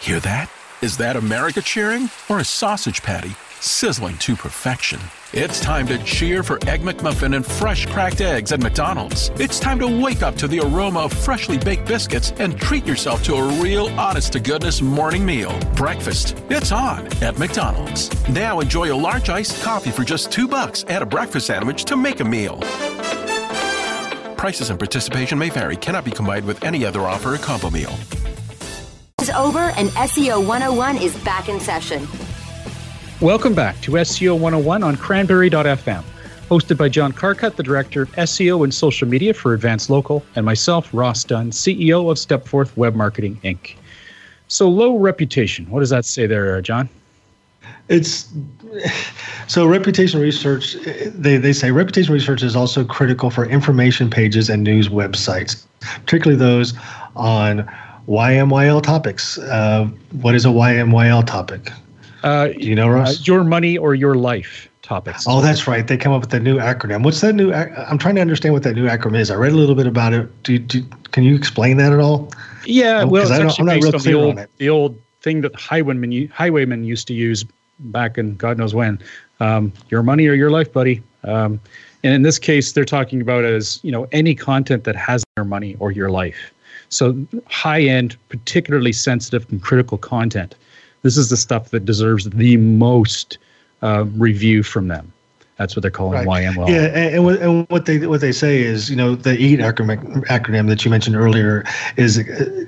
Hear 0.00 0.18
that? 0.20 0.50
Is 0.80 0.96
that 0.96 1.16
America 1.16 1.60
cheering 1.60 2.08
or 2.30 2.38
a 2.38 2.44
sausage 2.44 3.02
patty 3.02 3.36
sizzling 3.60 4.16
to 4.16 4.34
perfection? 4.34 4.98
It's 5.34 5.60
time 5.60 5.86
to 5.88 6.02
cheer 6.04 6.42
for 6.42 6.56
Egg 6.66 6.80
McMuffin 6.80 7.36
and 7.36 7.44
fresh 7.44 7.84
cracked 7.84 8.22
eggs 8.22 8.50
at 8.50 8.60
McDonald's. 8.60 9.28
It's 9.34 9.60
time 9.60 9.78
to 9.80 9.86
wake 9.86 10.22
up 10.22 10.36
to 10.36 10.48
the 10.48 10.60
aroma 10.60 11.00
of 11.00 11.12
freshly 11.12 11.58
baked 11.58 11.86
biscuits 11.86 12.32
and 12.38 12.58
treat 12.58 12.86
yourself 12.86 13.22
to 13.24 13.34
a 13.34 13.62
real 13.62 13.88
honest 14.00 14.32
to 14.32 14.40
goodness 14.40 14.80
morning 14.80 15.26
meal. 15.26 15.52
Breakfast. 15.76 16.42
It's 16.48 16.72
on 16.72 17.08
at 17.22 17.38
McDonald's. 17.38 18.08
Now 18.30 18.60
enjoy 18.60 18.90
a 18.90 18.96
large 18.96 19.28
iced 19.28 19.62
coffee 19.62 19.90
for 19.90 20.02
just 20.02 20.32
two 20.32 20.48
bucks 20.48 20.84
and 20.84 21.02
a 21.02 21.06
breakfast 21.06 21.48
sandwich 21.48 21.84
to 21.84 21.96
make 21.98 22.20
a 22.20 22.24
meal. 22.24 22.60
Prices 24.38 24.70
and 24.70 24.78
participation 24.78 25.38
may 25.38 25.50
vary, 25.50 25.76
cannot 25.76 26.06
be 26.06 26.10
combined 26.10 26.46
with 26.46 26.64
any 26.64 26.86
other 26.86 27.02
offer 27.02 27.34
or 27.34 27.36
combo 27.36 27.68
meal. 27.68 27.94
It's 29.18 29.28
over 29.28 29.58
and 29.76 29.90
SEO 29.90 30.38
101 30.46 30.96
is 30.96 31.14
back 31.18 31.50
in 31.50 31.60
session. 31.60 32.08
Welcome 33.20 33.52
back 33.52 33.80
to 33.80 33.90
SEO 33.90 34.34
101 34.34 34.84
on 34.84 34.96
cranberry.fm, 34.96 36.04
hosted 36.48 36.76
by 36.76 36.88
John 36.88 37.12
Carcutt, 37.12 37.56
the 37.56 37.64
Director 37.64 38.02
of 38.02 38.12
SEO 38.12 38.62
and 38.62 38.72
Social 38.72 39.08
Media 39.08 39.34
for 39.34 39.54
Advanced 39.54 39.90
Local, 39.90 40.24
and 40.36 40.46
myself, 40.46 40.88
Ross 40.92 41.24
Dunn, 41.24 41.50
CEO 41.50 42.08
of 42.12 42.16
Stepforth 42.16 42.76
Web 42.76 42.94
Marketing, 42.94 43.40
Inc. 43.42 43.74
So, 44.46 44.68
low 44.68 44.96
reputation, 44.96 45.68
what 45.68 45.80
does 45.80 45.90
that 45.90 46.04
say 46.04 46.28
there, 46.28 46.62
John? 46.62 46.88
It's 47.88 48.32
so 49.48 49.66
reputation 49.66 50.20
research, 50.20 50.76
they, 51.06 51.38
they 51.38 51.52
say 51.52 51.72
reputation 51.72 52.14
research 52.14 52.44
is 52.44 52.54
also 52.54 52.84
critical 52.84 53.30
for 53.30 53.44
information 53.46 54.10
pages 54.10 54.48
and 54.48 54.62
news 54.62 54.88
websites, 54.88 55.64
particularly 55.80 56.38
those 56.38 56.72
on 57.16 57.68
YMYL 58.06 58.80
topics. 58.80 59.38
Uh, 59.38 59.86
what 60.12 60.36
is 60.36 60.44
a 60.44 60.50
YMYL 60.50 61.26
topic? 61.26 61.72
Uh, 62.22 62.48
Do 62.48 62.58
you 62.60 62.74
know, 62.74 62.88
Ross? 62.88 63.20
Uh, 63.20 63.22
your 63.24 63.44
money 63.44 63.78
or 63.78 63.94
your 63.94 64.14
life 64.14 64.68
topics. 64.82 65.26
Oh, 65.28 65.40
that's 65.40 65.68
right. 65.68 65.86
They 65.86 65.96
come 65.96 66.12
up 66.12 66.22
with 66.22 66.34
a 66.34 66.40
new 66.40 66.56
acronym. 66.56 67.04
What's 67.04 67.20
that 67.20 67.34
new? 67.34 67.52
Ac- 67.52 67.72
I'm 67.76 67.98
trying 67.98 68.14
to 68.16 68.20
understand 68.20 68.54
what 68.54 68.62
that 68.64 68.74
new 68.74 68.86
acronym 68.86 69.18
is. 69.18 69.30
I 69.30 69.36
read 69.36 69.52
a 69.52 69.56
little 69.56 69.74
bit 69.74 69.86
about 69.86 70.12
it. 70.14 70.42
Do, 70.42 70.58
do 70.58 70.82
can 71.12 71.24
you 71.24 71.34
explain 71.34 71.76
that 71.76 71.92
at 71.92 72.00
all? 72.00 72.32
Yeah, 72.64 73.04
well, 73.04 73.22
it's 73.22 73.30
actually 73.30 73.80
based 73.80 73.94
on 73.94 74.02
the 74.02 74.14
old, 74.14 74.38
on 74.38 74.46
the 74.56 74.68
old 74.68 75.00
thing 75.20 75.42
that 75.42 75.54
highwaymen 75.54 76.28
highwaymen 76.28 76.84
used 76.84 77.06
to 77.08 77.14
use 77.14 77.44
back 77.78 78.18
in 78.18 78.34
God 78.36 78.58
knows 78.58 78.74
when. 78.74 78.98
Um, 79.40 79.72
your 79.90 80.02
money 80.02 80.26
or 80.26 80.34
your 80.34 80.50
life, 80.50 80.72
buddy. 80.72 81.02
Um, 81.24 81.60
and 82.02 82.14
in 82.14 82.22
this 82.22 82.38
case, 82.38 82.72
they're 82.72 82.84
talking 82.84 83.20
about 83.20 83.44
as 83.44 83.80
you 83.82 83.92
know 83.92 84.08
any 84.12 84.34
content 84.34 84.84
that 84.84 84.96
has 84.96 85.22
your 85.36 85.44
money 85.44 85.76
or 85.78 85.92
your 85.92 86.10
life. 86.10 86.52
So 86.88 87.26
high 87.46 87.82
end, 87.82 88.16
particularly 88.30 88.92
sensitive 88.92 89.46
and 89.50 89.62
critical 89.62 89.98
content 89.98 90.54
this 91.08 91.16
is 91.16 91.30
the 91.30 91.38
stuff 91.38 91.70
that 91.70 91.86
deserves 91.86 92.28
the 92.28 92.58
most 92.58 93.38
uh, 93.82 94.04
review 94.16 94.62
from 94.62 94.88
them. 94.88 95.10
That's 95.56 95.74
what 95.74 95.80
they're 95.80 95.90
calling 95.90 96.26
right. 96.26 96.44
YML. 96.44 96.68
Yeah, 96.68 96.84
and, 96.88 97.14
and, 97.14 97.24
what, 97.24 97.40
and, 97.40 97.66
what, 97.70 97.86
they 97.86 98.06
what 98.06 98.20
they 98.20 98.30
say 98.30 98.60
is, 98.60 98.90
you 98.90 98.94
know, 98.94 99.14
the 99.14 99.38
EAT 99.38 99.60
acronym, 99.60 100.22
acronym 100.26 100.68
that 100.68 100.84
you 100.84 100.90
mentioned 100.90 101.16
earlier 101.16 101.64
is, 101.96 102.18
uh, 102.18 102.22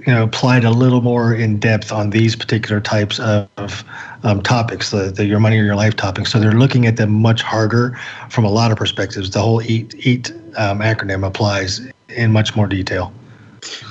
you 0.07 0.13
know, 0.13 0.25
applied 0.25 0.65
a 0.65 0.71
little 0.71 1.03
more 1.03 1.35
in 1.35 1.59
depth 1.61 1.93
on 1.93 2.09
these 2.09 2.35
particular 2.35 2.81
types 2.81 3.21
of 3.21 3.85
um, 4.23 4.41
topics, 4.43 4.91
the, 4.91 5.11
the 5.11 5.27
your 5.27 5.39
money 5.39 5.59
or 5.59 5.65
your 5.65 5.77
life 5.77 5.97
topics. 5.97 6.33
So 6.33 6.41
they're 6.41 6.53
looking 6.53 6.87
at 6.87 6.97
them 6.97 7.13
much 7.13 7.43
harder 7.43 7.97
from 8.31 8.47
a 8.47 8.51
lot 8.51 8.73
of 8.73 8.79
perspectives. 8.79 9.31
The 9.31 9.43
whole 9.43 9.61
EAT 9.61 9.95
EAT 10.07 10.31
um, 10.57 10.79
acronym 10.81 11.27
applies 11.27 11.83
in 12.09 12.33
much 12.33 12.57
more 12.57 12.67
detail. 12.67 13.13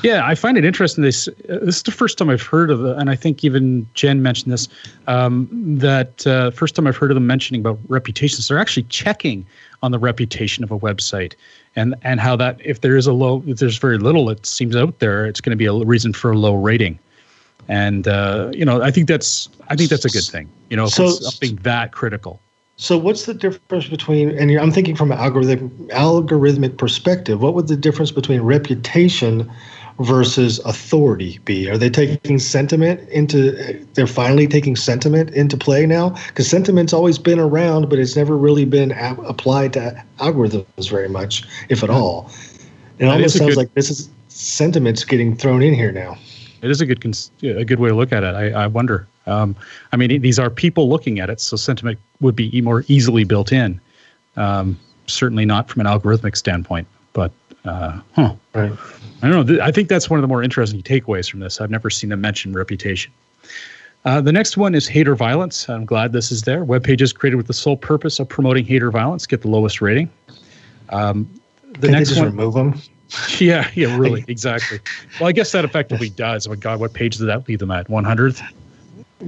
Yeah, 0.03 0.25
I 0.25 0.35
find 0.35 0.57
it 0.57 0.65
interesting. 0.65 1.03
This 1.03 1.27
uh, 1.27 1.59
this 1.61 1.77
is 1.77 1.83
the 1.83 1.91
first 1.91 2.17
time 2.17 2.29
I've 2.29 2.41
heard 2.41 2.71
of 2.71 2.83
it, 2.85 2.97
and 2.97 3.09
I 3.09 3.15
think 3.15 3.43
even 3.43 3.87
Jen 3.93 4.21
mentioned 4.21 4.51
this. 4.51 4.67
Um, 5.07 5.47
that 5.51 6.25
uh, 6.25 6.51
first 6.51 6.75
time 6.75 6.87
I've 6.87 6.97
heard 6.97 7.11
of 7.11 7.15
them 7.15 7.27
mentioning 7.27 7.61
about 7.61 7.79
reputations. 7.87 8.47
They're 8.47 8.59
actually 8.59 8.83
checking 8.83 9.45
on 9.81 9.91
the 9.91 9.99
reputation 9.99 10.63
of 10.63 10.71
a 10.71 10.79
website, 10.79 11.33
and 11.75 11.95
and 12.03 12.19
how 12.19 12.35
that 12.37 12.59
if 12.63 12.81
there 12.81 12.97
is 12.97 13.07
a 13.07 13.13
low, 13.13 13.43
if 13.47 13.59
there's 13.59 13.77
very 13.77 13.97
little, 13.97 14.29
it 14.29 14.45
seems 14.45 14.75
out 14.75 14.99
there, 14.99 15.25
it's 15.25 15.41
going 15.41 15.51
to 15.51 15.57
be 15.57 15.65
a 15.65 15.73
reason 15.73 16.13
for 16.13 16.31
a 16.31 16.37
low 16.37 16.55
rating. 16.55 16.99
And 17.67 18.07
uh, 18.07 18.51
you 18.53 18.65
know, 18.65 18.81
I 18.81 18.91
think 18.91 19.07
that's 19.07 19.49
I 19.69 19.75
think 19.75 19.89
that's 19.89 20.05
a 20.05 20.09
good 20.09 20.25
thing. 20.25 20.49
You 20.69 20.77
know, 20.77 20.85
if 20.85 20.93
So- 20.93 21.07
it's 21.07 21.23
something 21.23 21.57
that 21.63 21.91
critical. 21.91 22.41
So 22.81 22.97
what's 22.97 23.25
the 23.25 23.33
difference 23.33 23.89
between 23.89 24.29
and 24.37 24.49
I'm 24.57 24.71
thinking 24.71 24.95
from 24.95 25.11
an 25.11 25.17
algorithm 25.19 25.69
algorithmic 25.91 26.77
perspective, 26.77 27.41
what 27.41 27.53
would 27.53 27.67
the 27.67 27.75
difference 27.75 28.09
between 28.09 28.39
reputation 28.39 29.51
versus 29.99 30.59
authority 30.59 31.39
be? 31.43 31.69
Are 31.69 31.77
they 31.77 31.89
taking 31.89 32.39
sentiment 32.39 33.01
into 33.09 33.51
they're 33.95 34.07
finally 34.07 34.47
taking 34.47 34.77
sentiment 34.77 35.29
into 35.31 35.57
play 35.57 35.85
now? 35.85 36.11
Cuz 36.35 36.47
sentiment's 36.47 36.93
always 36.93 37.17
been 37.17 37.37
around 37.37 37.89
but 37.89 37.99
it's 37.99 38.15
never 38.15 38.37
really 38.37 38.63
been 38.63 38.93
a- 38.93 39.17
applied 39.27 39.73
to 39.73 40.01
algorithms 40.19 40.89
very 40.89 41.09
much 41.09 41.43
if 41.67 41.83
at 41.83 41.89
all. 41.89 42.31
It 42.97 43.05
That 43.05 43.11
almost 43.11 43.35
sounds 43.37 43.49
good- 43.51 43.57
like 43.57 43.73
this 43.73 43.89
is 43.91 44.07
sentiment's 44.29 45.03
getting 45.03 45.35
thrown 45.35 45.61
in 45.61 45.73
here 45.73 45.91
now. 45.91 46.17
It 46.61 46.71
is 46.71 46.79
a 46.79 46.85
good 46.85 47.01
cons- 47.01 47.29
a 47.43 47.65
good 47.65 47.79
way 47.79 47.89
to 47.89 47.95
look 47.95 48.13
at 48.13 48.23
it. 48.23 48.35
I, 48.35 48.51
I 48.51 48.67
wonder. 48.67 49.05
Um, 49.29 49.55
I 49.91 49.97
mean, 49.97 50.21
these 50.21 50.39
are 50.39 50.49
people 50.49 50.89
looking 50.89 51.19
at 51.19 51.29
it, 51.29 51.39
so 51.39 51.55
sentiment 51.55 51.99
would 52.19 52.35
be 52.35 52.61
more 52.61 52.83
easily 52.87 53.23
built 53.23 53.51
in. 53.51 53.79
Um, 54.35 54.77
certainly 55.07 55.45
not 55.45 55.69
from 55.69 55.81
an 55.81 55.87
algorithmic 55.87 56.35
standpoint, 56.35 56.87
but 57.13 57.31
uh, 57.65 57.99
huh. 58.13 58.35
Right. 58.53 58.71
I 59.21 59.29
don't 59.29 59.47
know. 59.47 59.63
I 59.63 59.71
think 59.71 59.89
that's 59.89 60.09
one 60.09 60.17
of 60.17 60.21
the 60.21 60.27
more 60.27 60.41
interesting 60.43 60.81
takeaways 60.81 61.29
from 61.29 61.39
this. 61.39 61.59
I've 61.59 61.71
never 61.71 61.89
seen 61.89 62.09
them 62.09 62.21
mention 62.21 62.53
reputation. 62.53 63.11
Uh, 64.05 64.21
the 64.21 64.31
next 64.31 64.55
one 64.55 64.75
is 64.75 64.87
hater 64.87 65.15
violence. 65.15 65.67
I'm 65.67 65.85
glad 65.85 66.13
this 66.13 66.31
is 66.31 66.43
there. 66.43 66.63
Web 66.63 66.83
pages 66.83 67.11
created 67.11 67.35
with 67.35 67.47
the 67.47 67.53
sole 67.53 67.75
purpose 67.75 68.19
of 68.19 68.29
promoting 68.29 68.65
hater 68.65 68.91
violence 68.91 69.25
get 69.25 69.41
the 69.41 69.49
lowest 69.49 69.81
rating. 69.81 70.09
Um, 70.89 71.29
the 71.73 71.87
they 71.87 71.91
next 71.91 72.15
one, 72.17 72.25
remove 72.25 72.53
them? 72.53 72.81
yeah, 73.39 73.69
yeah, 73.73 73.95
really, 73.97 74.23
exactly. 74.29 74.79
Well, 75.19 75.27
I 75.27 75.31
guess 75.33 75.51
that 75.51 75.65
effectively 75.65 76.09
does. 76.25 76.47
Oh, 76.47 76.55
God, 76.55 76.79
what 76.79 76.93
page 76.93 77.17
did 77.17 77.25
that 77.25 77.47
leave 77.47 77.59
them 77.59 77.71
at? 77.71 77.87
100th? 77.87 78.41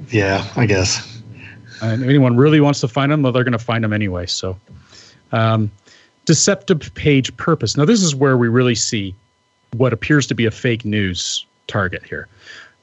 Yeah, 0.10 0.48
I 0.56 0.66
guess. 0.66 1.22
And 1.82 2.04
if 2.04 2.10
anyone 2.10 2.38
really 2.38 2.62
wants 2.62 2.80
to 2.82 2.88
find 2.88 3.12
them, 3.12 3.24
well, 3.24 3.32
they're 3.32 3.44
going 3.44 3.52
to 3.54 3.60
find 3.60 3.84
them 3.84 3.94
anyway. 3.94 4.26
So, 4.28 4.58
um, 5.32 5.72
deceptive 6.26 6.94
page 6.94 7.36
purpose. 7.38 7.76
Now, 7.76 7.86
this 7.86 8.02
is 8.02 8.16
where 8.16 8.38
we 8.38 8.48
really 8.48 8.76
see 8.76 9.16
what 9.74 9.94
appears 9.94 10.28
to 10.28 10.36
be 10.36 10.46
a 10.46 10.52
fake 10.52 10.86
news 10.86 11.46
target 11.68 12.04
here. 12.04 12.28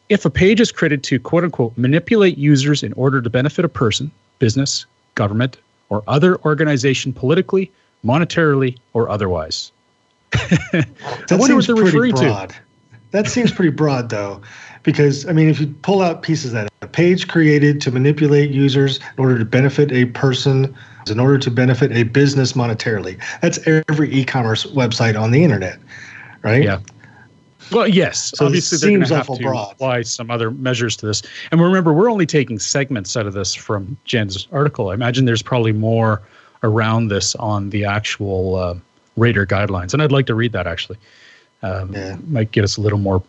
If 0.09 0.25
a 0.25 0.31
page 0.31 0.61
is 0.61 0.73
created 0.73 1.05
to 1.05 1.21
quote 1.21 1.45
unquote 1.45 1.77
manipulate 1.77 2.39
users 2.39 2.83
in 2.83 2.93
order 2.95 3.21
to 3.21 3.31
benefit 3.31 3.65
a 3.65 3.69
person, 3.69 4.11
business, 4.39 4.87
government, 5.15 5.59
or 5.91 6.03
other 6.07 6.41
organization 6.43 7.13
politically, 7.13 7.71
monetarily, 8.05 8.79
or 8.93 9.09
otherwise. 9.09 9.71
I 10.35 10.85
wonder 11.31 11.57
what 11.57 11.67
they're 11.67 11.77
referring 11.77 12.15
to. 12.17 12.49
That 13.11 13.27
seems 13.27 13.53
pretty 13.53 13.71
broad, 13.71 14.11
though, 14.11 14.41
because 14.83 15.27
I 15.27 15.33
mean, 15.33 15.49
if 15.49 15.61
you 15.61 15.69
pull 15.83 16.03
out 16.03 16.23
pieces 16.23 16.53
that 16.53 16.71
a 16.83 16.87
page 16.87 17.29
created 17.29 17.81
to 17.83 17.91
manipulate 17.91 18.51
users 18.51 18.99
in 18.99 19.25
order 19.25 19.39
to 19.39 19.45
benefit 19.45 19.91
a 19.93 20.07
person, 20.07 20.75
in 21.11 21.19
order 21.19 21.39
to 21.39 21.51
benefit 21.51 21.91
a 21.93 22.03
business 22.03 22.53
monetarily, 22.53 23.19
that's 23.41 23.59
every 23.67 24.13
e-commerce 24.13 24.67
website 24.67 25.19
on 25.19 25.31
the 25.31 25.43
internet, 25.43 25.79
right? 26.43 26.65
Yeah. 26.65 26.81
Well, 27.71 27.89
yes. 27.89 28.33
So 28.35 28.45
it 28.45 28.49
obviously, 28.49 28.79
they're 28.79 28.91
going 28.91 29.01
seems 29.01 29.09
to 29.11 29.17
have 29.17 29.27
to 29.27 29.43
broad. 29.43 29.73
apply 29.73 30.03
some 30.03 30.31
other 30.31 30.51
measures 30.51 30.97
to 30.99 31.07
this. 31.07 31.23
And 31.51 31.61
remember, 31.61 31.93
we're 31.93 32.11
only 32.11 32.27
taking 32.27 32.59
segments 32.59 33.17
out 33.17 33.27
of 33.27 33.35
this 33.35 33.55
from 33.55 33.97
Jen's 34.05 34.49
article. 34.53 34.91
I 34.91 34.95
imagine 34.95 35.25
there's 35.25 35.43
probably 35.43 35.73
more 35.73 36.23
around 36.63 37.09
this 37.09 37.35
on 37.37 37.71
the 37.71 37.85
actual 37.85 38.57
uh, 38.57 38.75
rater 39.17 39.47
guidelines, 39.47 39.93
and 39.93 40.03
I'd 40.03 40.13
like 40.13 40.27
to 40.27 40.35
read 40.35 40.53
that 40.53 40.67
actually. 40.67 40.99
Um, 41.63 41.93
Yeah. 41.93 42.17
Might 42.29 42.53
get 42.53 42.65
us 42.65 42.77
a 42.77 42.81
little 42.81 42.99
more 42.99 43.23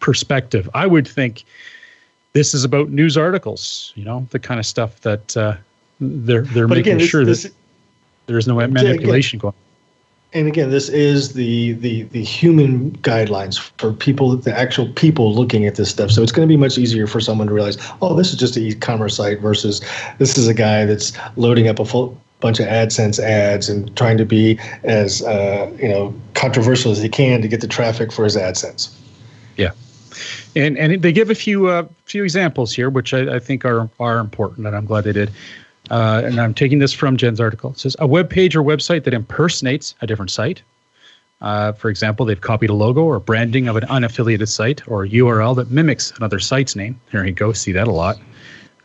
perspective. 0.00 0.68
I 0.74 0.86
would 0.86 1.06
think 1.08 1.44
this 2.32 2.54
is 2.54 2.64
about 2.64 2.90
news 2.90 3.16
articles. 3.16 3.92
You 3.96 4.04
know, 4.04 4.26
the 4.30 4.38
kind 4.38 4.60
of 4.60 4.66
stuff 4.66 5.00
that 5.02 5.36
uh, 5.36 5.56
they're 6.00 6.42
they're 6.42 6.68
But 6.68 6.78
making 6.78 6.94
again, 6.96 7.06
sure 7.08 7.24
this, 7.24 7.44
that 7.44 7.52
there 8.26 8.38
is 8.38 8.46
no 8.46 8.54
manipulation 8.54 9.38
going. 9.38 9.54
and 10.32 10.46
again, 10.46 10.70
this 10.70 10.88
is 10.88 11.32
the 11.32 11.72
the 11.72 12.02
the 12.04 12.22
human 12.22 12.92
guidelines 12.98 13.58
for 13.78 13.92
people, 13.92 14.36
the 14.36 14.56
actual 14.56 14.86
people 14.92 15.34
looking 15.34 15.66
at 15.66 15.74
this 15.74 15.90
stuff. 15.90 16.10
So 16.10 16.22
it's 16.22 16.30
going 16.32 16.46
to 16.46 16.52
be 16.52 16.56
much 16.56 16.78
easier 16.78 17.06
for 17.06 17.20
someone 17.20 17.48
to 17.48 17.52
realize, 17.54 17.78
oh, 18.00 18.14
this 18.14 18.32
is 18.32 18.38
just 18.38 18.56
an 18.56 18.62
e-commerce 18.62 19.16
site 19.16 19.40
versus 19.40 19.80
this 20.18 20.38
is 20.38 20.46
a 20.46 20.54
guy 20.54 20.84
that's 20.84 21.12
loading 21.36 21.66
up 21.68 21.78
a 21.80 21.84
full 21.84 22.16
bunch 22.40 22.60
of 22.60 22.66
AdSense 22.66 23.18
ads 23.18 23.68
and 23.68 23.94
trying 23.96 24.18
to 24.18 24.24
be 24.24 24.58
as 24.82 25.22
uh, 25.22 25.70
you 25.78 25.88
know 25.88 26.14
controversial 26.34 26.92
as 26.92 27.02
he 27.02 27.08
can 27.08 27.42
to 27.42 27.48
get 27.48 27.60
the 27.60 27.68
traffic 27.68 28.12
for 28.12 28.24
his 28.24 28.36
AdSense. 28.36 28.94
Yeah, 29.56 29.72
and 30.56 30.78
and 30.78 31.02
they 31.02 31.12
give 31.12 31.30
a 31.30 31.34
few 31.34 31.68
uh, 31.68 31.86
few 32.04 32.24
examples 32.24 32.72
here, 32.72 32.90
which 32.90 33.14
I, 33.14 33.36
I 33.36 33.38
think 33.38 33.64
are 33.64 33.88
are 34.00 34.18
important, 34.18 34.66
and 34.66 34.76
I'm 34.76 34.86
glad 34.86 35.04
they 35.04 35.12
did. 35.12 35.30
Uh, 35.90 36.22
and 36.24 36.40
I'm 36.40 36.54
taking 36.54 36.78
this 36.78 36.92
from 36.92 37.16
Jen's 37.16 37.40
article. 37.40 37.72
It 37.72 37.80
says 37.80 37.96
a 37.98 38.06
web 38.06 38.30
page 38.30 38.54
or 38.54 38.62
website 38.62 39.04
that 39.04 39.14
impersonates 39.14 39.94
a 40.00 40.06
different 40.06 40.30
site. 40.30 40.62
Uh, 41.40 41.72
for 41.72 41.88
example, 41.88 42.26
they've 42.26 42.40
copied 42.40 42.70
a 42.70 42.74
logo 42.74 43.02
or 43.02 43.18
branding 43.18 43.66
of 43.66 43.76
an 43.76 43.84
unaffiliated 43.84 44.46
site 44.48 44.86
or 44.86 45.04
a 45.04 45.08
URL 45.08 45.56
that 45.56 45.70
mimics 45.70 46.12
another 46.16 46.38
site's 46.38 46.76
name. 46.76 47.00
There 47.10 47.26
you 47.26 47.32
go. 47.32 47.52
See 47.52 47.72
that 47.72 47.88
a 47.88 47.92
lot. 47.92 48.18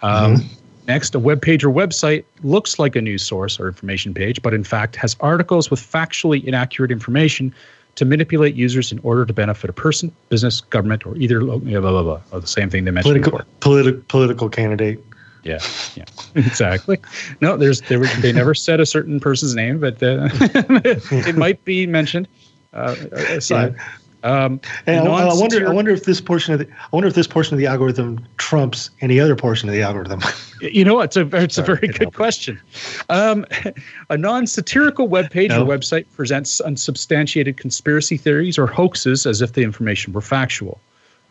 Um, 0.01 0.49
Next, 0.87 1.15
a 1.15 1.19
web 1.19 1.41
page 1.41 1.63
or 1.63 1.69
website 1.69 2.25
looks 2.43 2.77
like 2.77 2.95
a 2.95 3.01
news 3.01 3.23
source 3.23 3.59
or 3.59 3.67
information 3.67 4.13
page, 4.13 4.41
but 4.41 4.53
in 4.53 4.63
fact 4.63 4.95
has 4.97 5.15
articles 5.19 5.71
with 5.71 5.79
factually 5.79 6.43
inaccurate 6.43 6.91
information 6.91 7.53
to 7.95 8.05
manipulate 8.05 8.55
users 8.55 8.91
in 8.91 8.99
order 8.99 9.25
to 9.25 9.33
benefit 9.33 9.69
a 9.69 9.73
person, 9.73 10.13
business, 10.29 10.61
government, 10.61 11.05
or 11.05 11.15
either 11.17 11.41
yeah, 11.63 11.79
blah 11.79 11.91
blah 11.91 12.03
blah, 12.03 12.21
or 12.31 12.39
the 12.39 12.47
same 12.47 12.69
thing 12.69 12.83
they 12.83 12.91
mentioned 12.91 13.23
Political 13.23 13.39
before. 13.39 13.93
politi- 13.93 14.07
political 14.07 14.49
candidate. 14.49 15.03
Yeah, 15.43 15.59
yeah, 15.95 16.05
exactly. 16.35 16.99
No, 17.39 17.55
there's 17.55 17.81
there 17.81 17.99
were, 17.99 18.07
they 18.19 18.33
never 18.33 18.53
said 18.53 18.79
a 18.79 18.85
certain 18.85 19.19
person's 19.19 19.55
name, 19.55 19.79
but 19.79 20.01
uh, 20.03 20.27
it 20.41 21.35
might 21.37 21.63
be 21.65 21.87
mentioned. 21.87 22.27
Uh, 22.73 22.95
aside. 23.11 23.75
Um, 24.25 24.59
And 24.87 25.07
I, 25.07 25.27
I 25.27 25.33
wonder. 25.33 25.69
I 25.69 25.71
wonder 25.71 25.91
if 25.91 26.05
this 26.05 26.19
portion 26.19 26.53
of 26.53 26.59
the. 26.59 26.67
I 26.67 26.87
wonder 26.91 27.07
if 27.07 27.13
this 27.13 27.27
portion 27.27 27.53
of 27.53 27.59
the 27.59 27.67
algorithm 27.67 28.25
trumps 28.37 28.89
any 28.99 29.19
other 29.19 29.35
portion 29.35 29.69
of 29.69 29.75
the 29.75 29.83
algorithm. 29.83 30.21
You 30.61 30.83
know, 30.83 30.99
it's 31.01 31.15
a 31.15 31.27
it's 31.33 31.57
a 31.59 31.61
very 31.61 31.87
good 31.87 32.13
question. 32.13 32.59
Um, 33.09 33.45
a 34.09 34.17
non-satirical 34.17 35.07
web 35.07 35.29
page 35.29 35.49
No. 35.51 35.63
or 35.63 35.65
website 35.77 36.05
presents 36.15 36.59
unsubstantiated 36.59 37.57
conspiracy 37.57 38.17
theories 38.17 38.57
or 38.57 38.65
hoaxes 38.65 39.25
as 39.27 39.41
if 39.41 39.53
the 39.53 39.61
information 39.61 40.11
were 40.13 40.21
factual. 40.21 40.81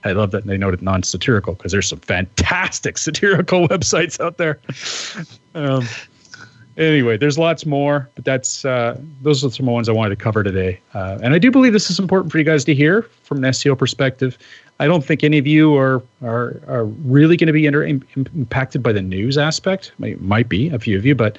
I 0.04 0.12
love 0.12 0.30
that 0.32 0.46
they 0.46 0.58
noted 0.58 0.82
non-satirical 0.82 1.54
because 1.54 1.72
there's 1.72 1.88
some 1.88 2.00
fantastic 2.00 2.98
satirical 3.06 3.66
websites 3.68 4.20
out 4.20 4.36
there. 4.36 4.60
Um, 5.54 5.88
anyway, 6.76 7.16
there's 7.16 7.38
lots 7.38 7.66
more, 7.66 8.08
but 8.14 8.24
that's 8.24 8.64
uh, 8.64 8.98
those 9.22 9.44
are 9.44 9.50
some 9.50 9.66
ones 9.66 9.88
I 9.88 9.92
wanted 9.92 10.10
to 10.10 10.22
cover 10.22 10.42
today. 10.42 10.80
Uh, 10.94 11.18
and 11.22 11.34
I 11.34 11.38
do 11.38 11.50
believe 11.50 11.72
this 11.72 11.90
is 11.90 11.98
important 11.98 12.32
for 12.32 12.38
you 12.38 12.44
guys 12.44 12.64
to 12.64 12.74
hear 12.74 13.02
from 13.22 13.42
an 13.42 13.50
SEO 13.50 13.76
perspective. 13.78 14.38
I 14.80 14.86
don't 14.86 15.04
think 15.04 15.22
any 15.22 15.38
of 15.38 15.46
you 15.46 15.76
are 15.76 16.02
are, 16.22 16.60
are 16.66 16.84
really 16.84 17.36
going 17.36 17.46
to 17.46 17.52
be 17.52 17.66
inter- 17.66 17.84
im- 17.84 18.04
impacted 18.16 18.82
by 18.82 18.92
the 18.92 19.02
news 19.02 19.38
aspect. 19.38 19.92
Might, 19.98 20.20
might 20.20 20.48
be 20.48 20.68
a 20.70 20.78
few 20.78 20.96
of 20.96 21.06
you, 21.06 21.14
but 21.14 21.38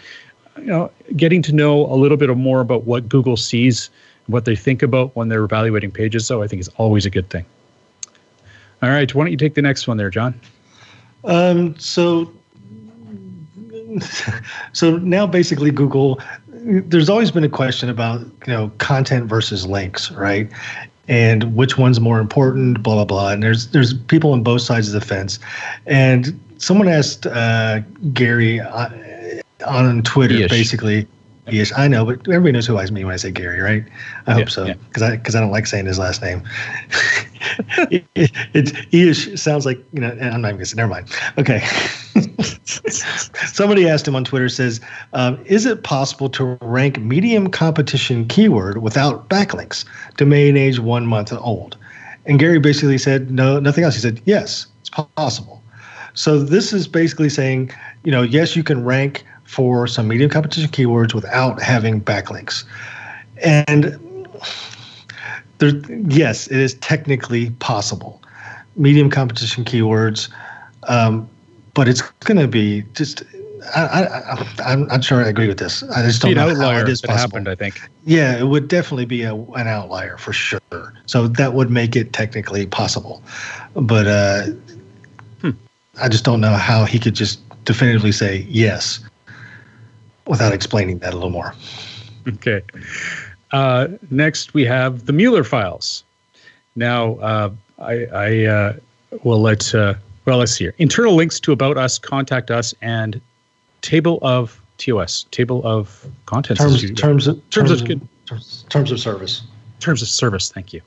you 0.57 0.65
know, 0.65 0.91
getting 1.15 1.41
to 1.43 1.53
know 1.53 1.85
a 1.87 1.95
little 1.95 2.17
bit 2.17 2.35
more 2.35 2.61
about 2.61 2.85
what 2.85 3.09
Google 3.09 3.37
sees, 3.37 3.89
what 4.27 4.45
they 4.45 4.55
think 4.55 4.81
about 4.81 5.15
when 5.15 5.29
they're 5.29 5.43
evaluating 5.43 5.91
pages, 5.91 6.27
though, 6.27 6.41
I 6.41 6.47
think 6.47 6.61
is 6.61 6.69
always 6.77 7.05
a 7.05 7.09
good 7.09 7.29
thing. 7.29 7.45
All 8.81 8.89
right, 8.89 9.13
why 9.13 9.23
don't 9.23 9.31
you 9.31 9.37
take 9.37 9.55
the 9.55 9.61
next 9.61 9.87
one 9.87 9.97
there, 9.97 10.09
John? 10.09 10.39
Um, 11.23 11.77
so, 11.79 12.31
so 14.73 14.97
now 14.97 15.27
basically 15.27 15.71
Google, 15.71 16.19
there's 16.49 17.09
always 17.09 17.31
been 17.31 17.43
a 17.43 17.49
question 17.49 17.89
about, 17.89 18.21
you 18.21 18.53
know, 18.53 18.71
content 18.77 19.25
versus 19.25 19.65
links, 19.65 20.11
right? 20.11 20.49
And 21.07 21.55
which 21.55 21.77
one's 21.77 21.99
more 21.99 22.19
important, 22.19 22.81
blah, 22.81 22.95
blah, 22.95 23.05
blah. 23.05 23.31
And 23.31 23.43
there's, 23.43 23.67
there's 23.67 23.93
people 23.93 24.33
on 24.33 24.41
both 24.43 24.61
sides 24.61 24.87
of 24.87 24.99
the 24.99 25.05
fence. 25.05 25.39
And 25.85 26.39
someone 26.57 26.87
asked 26.87 27.27
uh, 27.27 27.81
Gary 28.13 28.59
uh, 28.59 28.89
on 29.67 30.01
Twitter, 30.03 30.35
Ish. 30.35 30.49
basically, 30.49 31.07
Yes, 31.47 31.71
I 31.77 31.87
know, 31.87 32.05
but 32.05 32.19
everybody 32.27 32.53
knows 32.53 32.65
who 32.65 32.77
I 32.77 32.89
mean 32.89 33.05
when 33.05 33.13
I 33.13 33.17
say 33.17 33.31
Gary, 33.31 33.59
right? 33.59 33.83
I 34.25 34.33
hope 34.33 34.45
Yeah, 34.45 34.49
so, 34.49 34.65
yeah. 34.65 34.73
because 34.73 35.03
I 35.03 35.17
because 35.17 35.35
I 35.35 35.41
don't 35.41 35.51
like 35.51 35.67
saying 35.67 35.85
his 35.85 35.99
last 35.99 36.21
name. 36.21 36.41
it, 37.91 38.03
it, 38.15 38.31
it, 38.53 38.65
Eish 38.91 39.37
sounds 39.37 39.65
like 39.65 39.77
you 39.93 40.01
know. 40.01 40.09
I'm 40.09 40.41
not 40.41 40.49
even 40.49 40.57
gonna 40.57 40.65
say. 40.65 40.75
Never 40.75 40.89
mind. 40.89 41.11
Okay. 41.37 41.59
Somebody 42.65 43.87
asked 43.87 44.07
him 44.07 44.15
on 44.15 44.23
Twitter 44.23 44.49
says, 44.49 44.81
um, 45.13 45.39
"Is 45.45 45.67
it 45.67 45.83
possible 45.83 46.29
to 46.29 46.57
rank 46.61 46.99
medium 46.99 47.51
competition 47.51 48.27
keyword 48.27 48.81
without 48.81 49.29
backlinks? 49.29 49.85
Domain 50.17 50.57
age 50.57 50.79
one 50.79 51.05
month 51.05 51.31
old." 51.31 51.77
And 52.25 52.39
Gary 52.39 52.59
basically 52.59 52.97
said, 52.97 53.29
"No, 53.29 53.59
nothing 53.59 53.83
else." 53.83 53.93
He 53.93 54.01
said, 54.01 54.19
"Yes, 54.25 54.65
it's 54.81 54.89
possible." 54.89 55.61
So 56.15 56.39
this 56.39 56.73
is 56.73 56.87
basically 56.87 57.29
saying, 57.29 57.71
you 58.03 58.11
know, 58.11 58.21
yes, 58.21 58.55
you 58.55 58.63
can 58.63 58.83
rank 58.83 59.25
for 59.45 59.87
some 59.87 60.07
medium 60.07 60.29
competition 60.29 60.69
keywords 60.69 61.13
without 61.13 61.61
having 61.61 62.01
backlinks. 62.01 62.65
And 63.43 63.99
there, 65.59 65.71
yes, 66.07 66.47
it 66.47 66.57
is 66.57 66.73
technically 66.75 67.51
possible. 67.51 68.21
Medium 68.75 69.09
competition 69.09 69.63
keywords, 69.63 70.29
um, 70.83 71.29
but 71.73 71.87
it's 71.87 72.01
going 72.01 72.37
to 72.37 72.47
be 72.47 72.83
just. 72.93 73.23
I, 73.73 74.03
I, 74.03 74.53
I'm 74.63 74.85
not 74.87 75.03
sure 75.03 75.25
I 75.25 75.27
agree 75.27 75.47
with 75.47 75.57
this. 75.57 75.81
I 75.83 76.03
just 76.03 76.21
don't 76.21 76.35
know 76.35 76.53
how 76.53 76.77
it 76.77 76.87
is 76.87 77.01
possible. 77.01 77.17
happened, 77.17 77.47
I 77.47 77.55
think. 77.55 77.81
Yeah, 78.05 78.37
it 78.37 78.43
would 78.43 78.67
definitely 78.67 79.05
be 79.05 79.23
a, 79.23 79.33
an 79.33 79.67
outlier 79.67 80.17
for 80.17 80.33
sure. 80.33 80.93
So 81.07 81.27
that 81.29 81.53
would 81.53 81.71
make 81.71 81.95
it 81.95 82.13
technically 82.13 82.67
possible. 82.67 83.23
But 83.73 84.05
uh, 84.05 85.51
I 85.99 86.09
just 86.09 86.25
don't 86.25 86.41
know 86.41 86.53
how 86.53 86.85
he 86.85 86.99
could 86.99 87.15
just 87.15 87.39
definitively 87.65 88.11
say 88.11 88.45
yes 88.47 88.99
without 90.27 90.53
explaining 90.53 90.99
that 90.99 91.13
a 91.13 91.15
little 91.15 91.29
more. 91.29 91.53
Okay. 92.27 92.61
Uh, 93.51 93.87
next, 94.09 94.53
we 94.53 94.65
have 94.65 95.05
the 95.05 95.13
Mueller 95.13 95.43
files. 95.43 96.03
Now, 96.75 97.15
uh, 97.15 97.49
I, 97.79 98.05
I 98.05 98.45
uh, 98.45 98.73
will 99.23 99.41
let, 99.41 99.73
uh, 99.73 99.93
well, 100.25 100.39
let's 100.39 100.53
see 100.53 100.65
here. 100.65 100.73
Internal 100.77 101.15
links 101.15 101.39
to 101.41 101.51
About 101.51 101.77
Us, 101.77 101.97
Contact 101.97 102.51
Us, 102.51 102.73
and 102.81 103.21
Table 103.81 104.19
of 104.21 104.59
TOS, 104.77 105.25
Table 105.31 105.61
of 105.63 106.05
Contents. 106.25 106.59
Terms, 106.61 106.73
Institute. 106.73 106.97
terms, 106.97 107.27
of, 107.27 107.35
Terms 107.49 107.69
terms, 107.69 107.81
of- 107.81 107.91
of, 107.91 108.01
terms, 108.25 108.65
terms 108.69 108.91
of 108.91 108.99
service. 108.99 109.43
terms 109.79 110.01
of 110.01 110.07
service. 110.07 110.51
Thank 110.51 110.73
you. 110.73 110.81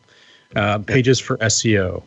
Uh, 0.57 0.79
pages 0.79 1.19
for 1.21 1.37
SEO. 1.39 2.03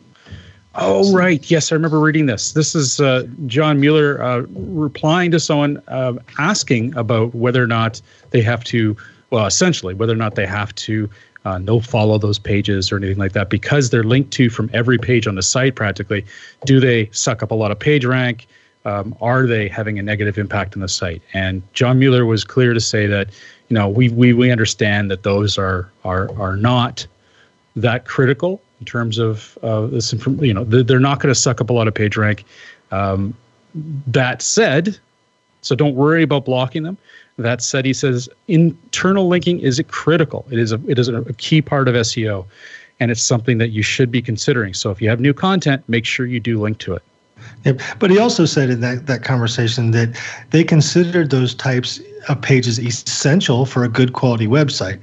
Oh, 0.74 1.12
right. 1.12 1.50
Yes, 1.50 1.70
I 1.70 1.74
remember 1.74 2.00
reading 2.00 2.26
this. 2.26 2.52
This 2.52 2.74
is 2.74 2.98
uh, 2.98 3.26
John 3.46 3.78
Mueller 3.78 4.22
uh, 4.22 4.42
replying 4.50 5.30
to 5.32 5.40
someone 5.40 5.82
uh, 5.88 6.14
asking 6.38 6.96
about 6.96 7.34
whether 7.34 7.62
or 7.62 7.66
not 7.66 8.00
they 8.30 8.40
have 8.40 8.64
to, 8.64 8.96
well, 9.30 9.46
essentially, 9.46 9.92
whether 9.92 10.14
or 10.14 10.16
not 10.16 10.34
they 10.34 10.46
have 10.46 10.74
to 10.76 11.10
uh, 11.44 11.58
no 11.58 11.80
follow 11.80 12.16
those 12.16 12.38
pages 12.38 12.90
or 12.90 12.96
anything 12.96 13.18
like 13.18 13.32
that 13.32 13.50
because 13.50 13.90
they're 13.90 14.04
linked 14.04 14.30
to 14.32 14.48
from 14.48 14.70
every 14.72 14.96
page 14.96 15.26
on 15.26 15.34
the 15.34 15.42
site 15.42 15.74
practically. 15.74 16.24
Do 16.64 16.80
they 16.80 17.10
suck 17.12 17.42
up 17.42 17.50
a 17.50 17.54
lot 17.54 17.70
of 17.70 17.78
page 17.78 18.06
rank? 18.06 18.46
Um, 18.84 19.14
are 19.20 19.46
they 19.46 19.68
having 19.68 19.98
a 19.98 20.02
negative 20.02 20.38
impact 20.38 20.74
on 20.74 20.80
the 20.80 20.88
site? 20.88 21.22
And 21.34 21.62
John 21.74 21.98
Mueller 21.98 22.24
was 22.24 22.44
clear 22.44 22.72
to 22.72 22.80
say 22.80 23.06
that, 23.06 23.28
you 23.68 23.74
know, 23.74 23.88
we 23.88 24.08
we, 24.08 24.32
we 24.32 24.50
understand 24.50 25.10
that 25.10 25.22
those 25.22 25.58
are 25.58 25.90
are 26.04 26.30
are 26.40 26.56
not 26.56 27.06
that 27.76 28.06
critical 28.06 28.60
in 28.82 28.86
terms 28.86 29.18
of 29.18 29.56
uh, 29.62 29.86
this. 29.86 30.12
Inform- 30.12 30.44
you 30.44 30.52
know, 30.52 30.64
they're, 30.64 30.98
not 30.98 31.20
going 31.20 31.32
to 31.32 31.38
suck 31.38 31.60
up 31.60 31.70
a 31.70 31.72
lot 31.72 31.86
of 31.86 31.94
page 31.94 32.16
rank. 32.16 32.44
Um, 32.90 33.32
that 34.08 34.42
said, 34.42 34.98
so 35.60 35.76
don't 35.76 35.94
worry 35.94 36.24
about 36.24 36.44
blocking 36.44 36.82
them. 36.82 36.98
That 37.38 37.62
said, 37.62 37.84
he 37.84 37.92
says 37.92 38.28
internal 38.48 39.28
linking 39.28 39.60
is 39.60 39.80
critical. 39.86 40.44
It 40.50 40.58
is 40.58 40.72
a 40.72 40.80
it 40.88 40.98
is 40.98 41.08
a 41.08 41.22
key 41.34 41.62
part 41.62 41.86
of 41.88 41.94
SEO, 41.94 42.44
and 42.98 43.10
it's 43.12 43.22
something 43.22 43.58
that 43.58 43.68
you 43.68 43.82
should 43.82 44.10
be 44.10 44.20
considering. 44.20 44.74
So 44.74 44.90
if 44.90 45.00
you 45.00 45.08
have 45.08 45.20
new 45.20 45.32
content, 45.32 45.84
make 45.88 46.04
sure 46.04 46.26
you 46.26 46.40
do 46.40 46.60
link 46.60 46.78
to 46.78 46.94
it. 46.94 47.02
Yep. 47.64 47.80
But 48.00 48.10
he 48.10 48.18
also 48.18 48.44
said 48.44 48.68
in 48.68 48.80
that, 48.80 49.06
that 49.06 49.22
conversation 49.24 49.92
that 49.92 50.20
they 50.50 50.64
considered 50.64 51.30
those 51.30 51.54
types 51.54 52.00
of 52.28 52.40
page 52.40 52.66
is 52.66 52.78
essential 52.78 53.66
for 53.66 53.84
a 53.84 53.88
good 53.88 54.12
quality 54.12 54.46
website. 54.46 55.00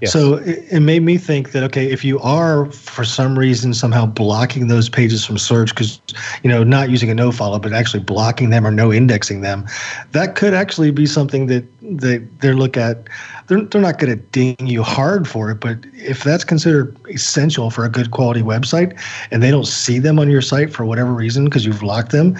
Yes. 0.00 0.12
So 0.12 0.34
it, 0.34 0.64
it 0.70 0.80
made 0.80 1.02
me 1.02 1.16
think 1.16 1.52
that 1.52 1.62
okay, 1.64 1.90
if 1.90 2.04
you 2.04 2.18
are 2.20 2.66
for 2.72 3.04
some 3.04 3.38
reason 3.38 3.72
somehow 3.72 4.06
blocking 4.06 4.66
those 4.66 4.88
pages 4.88 5.24
from 5.24 5.38
search 5.38 5.70
because 5.70 6.00
you 6.42 6.50
know 6.50 6.64
not 6.64 6.90
using 6.90 7.08
a 7.10 7.14
no 7.14 7.30
follow 7.30 7.58
but 7.58 7.72
actually 7.72 8.02
blocking 8.02 8.50
them 8.50 8.66
or 8.66 8.70
no 8.70 8.92
indexing 8.92 9.42
them, 9.42 9.66
that 10.10 10.34
could 10.34 10.54
actually 10.54 10.90
be 10.90 11.06
something 11.06 11.46
that 11.46 11.64
they 11.82 12.18
they 12.18 12.52
look 12.52 12.76
at. 12.76 13.08
They're, 13.48 13.62
they're 13.62 13.80
not 13.80 13.98
going 13.98 14.16
to 14.16 14.24
ding 14.26 14.66
you 14.66 14.82
hard 14.82 15.28
for 15.28 15.50
it, 15.50 15.60
but 15.60 15.78
if 15.94 16.24
that's 16.24 16.44
considered 16.44 16.96
essential 17.08 17.70
for 17.70 17.84
a 17.84 17.88
good 17.88 18.10
quality 18.10 18.40
website 18.40 18.98
and 19.30 19.42
they 19.42 19.50
don't 19.50 19.66
see 19.66 19.98
them 19.98 20.18
on 20.18 20.30
your 20.30 20.42
site 20.42 20.72
for 20.72 20.84
whatever 20.84 21.12
reason 21.12 21.44
because 21.44 21.66
you've 21.66 21.80
blocked 21.80 22.12
them, 22.12 22.36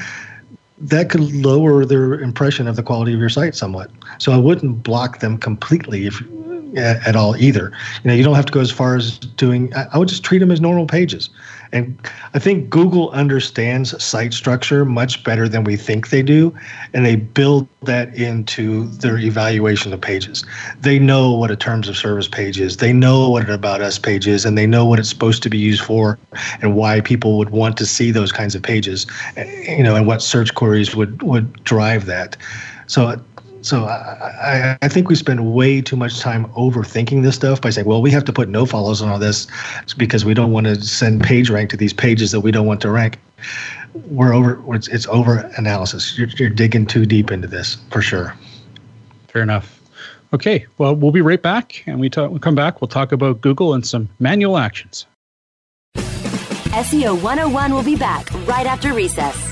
that 0.83 1.11
could 1.11 1.33
lower 1.33 1.85
their 1.85 2.15
impression 2.21 2.67
of 2.67 2.77
the 2.77 2.83
quality 2.83 3.15
of 3.15 3.21
your 3.21 3.29
site 3.29 3.55
somewhat. 3.55 3.91
So 4.19 4.33
I 4.33 4.37
wouldn't 4.37 4.83
block 4.83 5.21
them 5.21 5.39
completely 5.39 6.07
if 6.07 6.21
at, 6.77 7.17
all 7.17 7.37
either. 7.37 7.73
You 8.03 8.09
know, 8.09 8.15
you 8.15 8.23
don't 8.25 8.35
have 8.35 8.47
to 8.47 8.53
go 8.53 8.61
as 8.61 8.71
far 8.71 8.97
as 8.97 9.19
doing. 9.19 9.75
I, 9.75 9.87
I 9.93 9.99
would 9.99 10.09
just 10.09 10.25
treat 10.25 10.39
them 10.39 10.51
as 10.51 10.61
normal 10.61 10.87
pages. 10.87 11.31
And 11.75 11.99
I 12.35 12.39
think 12.39 12.69
Google 12.69 13.11
understands 13.11 14.03
site 14.03 14.35
structure 14.35 14.85
much 14.85 15.25
better 15.25 15.49
than 15.49 15.65
we 15.65 15.77
think 15.77 16.11
they 16.11 16.23
do, 16.23 16.55
and 16.93 17.07
they 17.07 17.17
build 17.17 17.67
that 17.85 18.15
into 18.15 18.89
their 18.89 19.17
evaluation 19.17 19.93
of 19.95 20.01
pages. 20.01 20.45
They 20.81 20.99
know 20.99 21.33
what 21.33 21.51
a 21.51 21.57
terms 21.57 21.89
of 21.89 21.97
service 21.97 22.29
page 22.29 22.61
is. 22.61 22.77
They 22.77 22.93
know 22.93 23.31
what 23.31 23.45
an 23.45 23.51
about 23.51 23.81
us 23.81 23.99
page 23.99 24.27
is, 24.27 24.45
and 24.45 24.59
they 24.59 24.67
know 24.67 24.85
what 24.85 24.99
it's 24.99 25.09
supposed 25.09 25.43
to 25.45 25.49
be 25.49 25.57
used 25.57 25.83
for, 25.83 26.19
and 26.61 26.77
why 26.77 27.01
people 27.01 27.39
would 27.39 27.51
want 27.51 27.79
to 27.79 27.87
see 27.87 28.11
those 28.11 28.33
kinds 28.33 28.55
of 28.55 28.63
pages. 28.63 29.07
eh, 29.37 29.77
You 29.77 29.83
know, 29.83 29.97
and 29.97 30.07
what 30.07 30.21
search 30.21 30.55
queries 30.55 30.95
would 30.95 31.23
would 31.23 31.65
drive 31.65 32.05
that. 32.05 32.37
So 32.87 33.19
so 33.63 33.85
I, 33.85 33.95
I, 33.95 34.79
I 34.83 34.89
think 34.89 35.09
we 35.09 35.15
spend 35.15 35.55
way 35.55 35.81
too 35.81 35.97
much 35.97 36.21
time 36.21 36.47
overthinking 36.53 37.23
this 37.23 37.37
stuff 37.37 37.61
by 37.61 37.71
saying, 37.71 37.87
well, 37.87 38.03
we 38.03 38.11
have 38.11 38.25
to 38.25 38.33
put 38.33 38.49
no 38.49 38.67
follows 38.67 39.01
on 39.01 39.09
all 39.09 39.19
this 39.19 39.47
it's 39.83 39.95
because 39.95 40.25
we 40.25 40.35
don't 40.35 40.53
want 40.53 40.67
to 40.67 40.81
send 40.83 41.23
page 41.23 41.49
rank 41.49 41.71
to 41.71 41.77
these 41.77 41.93
pages 41.93 42.33
that 42.33 42.41
we 42.41 42.51
don't 42.51 42.67
want 42.67 42.81
to 42.83 42.91
rank. 42.91 43.19
We're 44.07 44.35
over. 44.35 44.63
It's, 44.75 44.89
it's 44.89 45.07
over 45.07 45.51
analysis. 45.57 46.19
You're, 46.19 46.29
you're 46.29 46.51
digging 46.51 46.87
too 46.87 47.07
deep 47.07 47.31
into 47.31 47.47
this 47.47 47.77
for 47.91 48.03
sure. 48.03 48.35
Fair 49.29 49.43
enough. 49.43 49.81
Okay, 50.35 50.67
well, 50.79 50.95
we'll 50.95 51.13
be 51.13 51.21
right 51.21 51.43
back, 51.43 51.83
and 51.87 52.01
we 52.01 52.09
talk, 52.09 52.31
we'll 52.31 52.41
come 52.41 52.55
back. 52.55 52.81
We'll 52.81 52.89
talk 52.89 53.13
about 53.13 53.43
Google 53.43 53.75
and 53.75 53.87
some 53.87 54.09
manual 54.19 54.57
actions. 54.57 55.07
SEO 55.95 57.23
101 57.23 57.75
will 57.75 57.83
be 57.83 57.97
back 57.97 58.33
right 58.47 58.67
after 58.67 58.95
recess. 58.95 59.52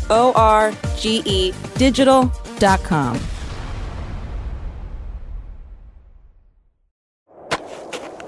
digital.com. 1.75 3.19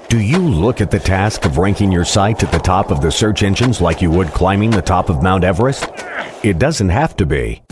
Do 0.09 0.19
you 0.19 0.39
look 0.39 0.81
at 0.81 0.91
the 0.91 0.99
task 0.99 1.45
of 1.45 1.57
ranking 1.57 1.89
your 1.89 2.03
site 2.03 2.43
at 2.43 2.51
the 2.51 2.59
top 2.59 2.91
of 2.91 2.99
the 2.99 3.13
search 3.13 3.43
engines 3.43 3.79
like 3.79 4.01
you 4.01 4.11
would 4.11 4.27
climbing 4.29 4.71
the 4.71 4.81
top 4.81 5.09
of 5.09 5.23
Mount 5.23 5.45
Everest? 5.45 5.87
It 6.43 6.59
doesn't 6.59 6.89
have 6.89 7.15
to 7.15 7.25
be. 7.25 7.60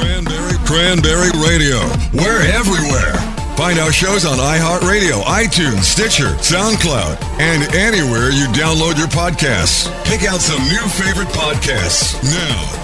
Cranberry, 0.00 0.56
Cranberry 0.64 1.30
Radio. 1.46 1.78
We're 2.14 2.42
everywhere. 2.52 3.12
Find 3.56 3.78
our 3.78 3.92
shows 3.92 4.24
on 4.24 4.38
iHeartRadio, 4.38 5.22
iTunes, 5.24 5.82
Stitcher, 5.82 6.30
SoundCloud, 6.40 7.22
and 7.38 7.74
anywhere 7.74 8.30
you 8.30 8.46
download 8.46 8.96
your 8.96 9.08
podcasts. 9.08 9.90
Pick 10.06 10.24
out 10.24 10.40
some 10.40 10.62
new 10.68 10.80
favorite 10.88 11.28
podcasts 11.28 12.16
now. 12.24 12.76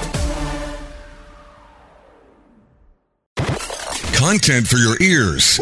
Content 4.13 4.67
for 4.67 4.77
your 4.77 5.01
ears. 5.01 5.59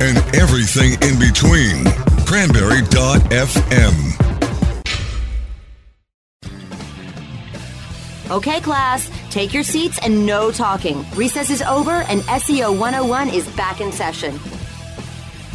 And 0.00 0.18
everything 0.34 0.94
in 1.08 1.20
between. 1.20 1.84
Cranberry.fm. 2.26 4.16
Okay, 8.30 8.60
class, 8.60 9.10
take 9.30 9.54
your 9.54 9.62
seats 9.62 9.98
and 10.02 10.26
no 10.26 10.50
talking. 10.50 11.04
Recess 11.14 11.50
is 11.50 11.62
over 11.62 12.02
and 12.08 12.20
SEO 12.22 12.76
101 12.78 13.28
is 13.30 13.48
back 13.50 13.80
in 13.80 13.92
session. 13.92 14.38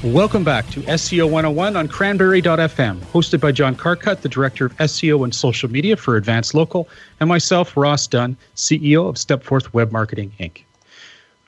Welcome 0.03 0.43
back 0.43 0.69
to 0.69 0.81
SEO 0.81 1.25
101 1.25 1.75
on 1.75 1.87
cranberry.fm, 1.87 2.99
hosted 2.99 3.39
by 3.39 3.51
John 3.51 3.75
Carcutt, 3.75 4.21
the 4.21 4.29
Director 4.29 4.67
of 4.67 4.77
SEO 4.77 5.23
and 5.23 5.33
Social 5.33 5.69
Media 5.71 5.97
for 5.97 6.15
Advanced 6.15 6.53
Local, 6.53 6.87
and 7.19 7.27
myself, 7.27 7.75
Ross 7.75 8.05
Dunn, 8.05 8.37
CEO 8.55 9.09
of 9.09 9.15
Stepforth 9.15 9.73
Web 9.73 9.91
Marketing, 9.91 10.31
Inc. 10.39 10.61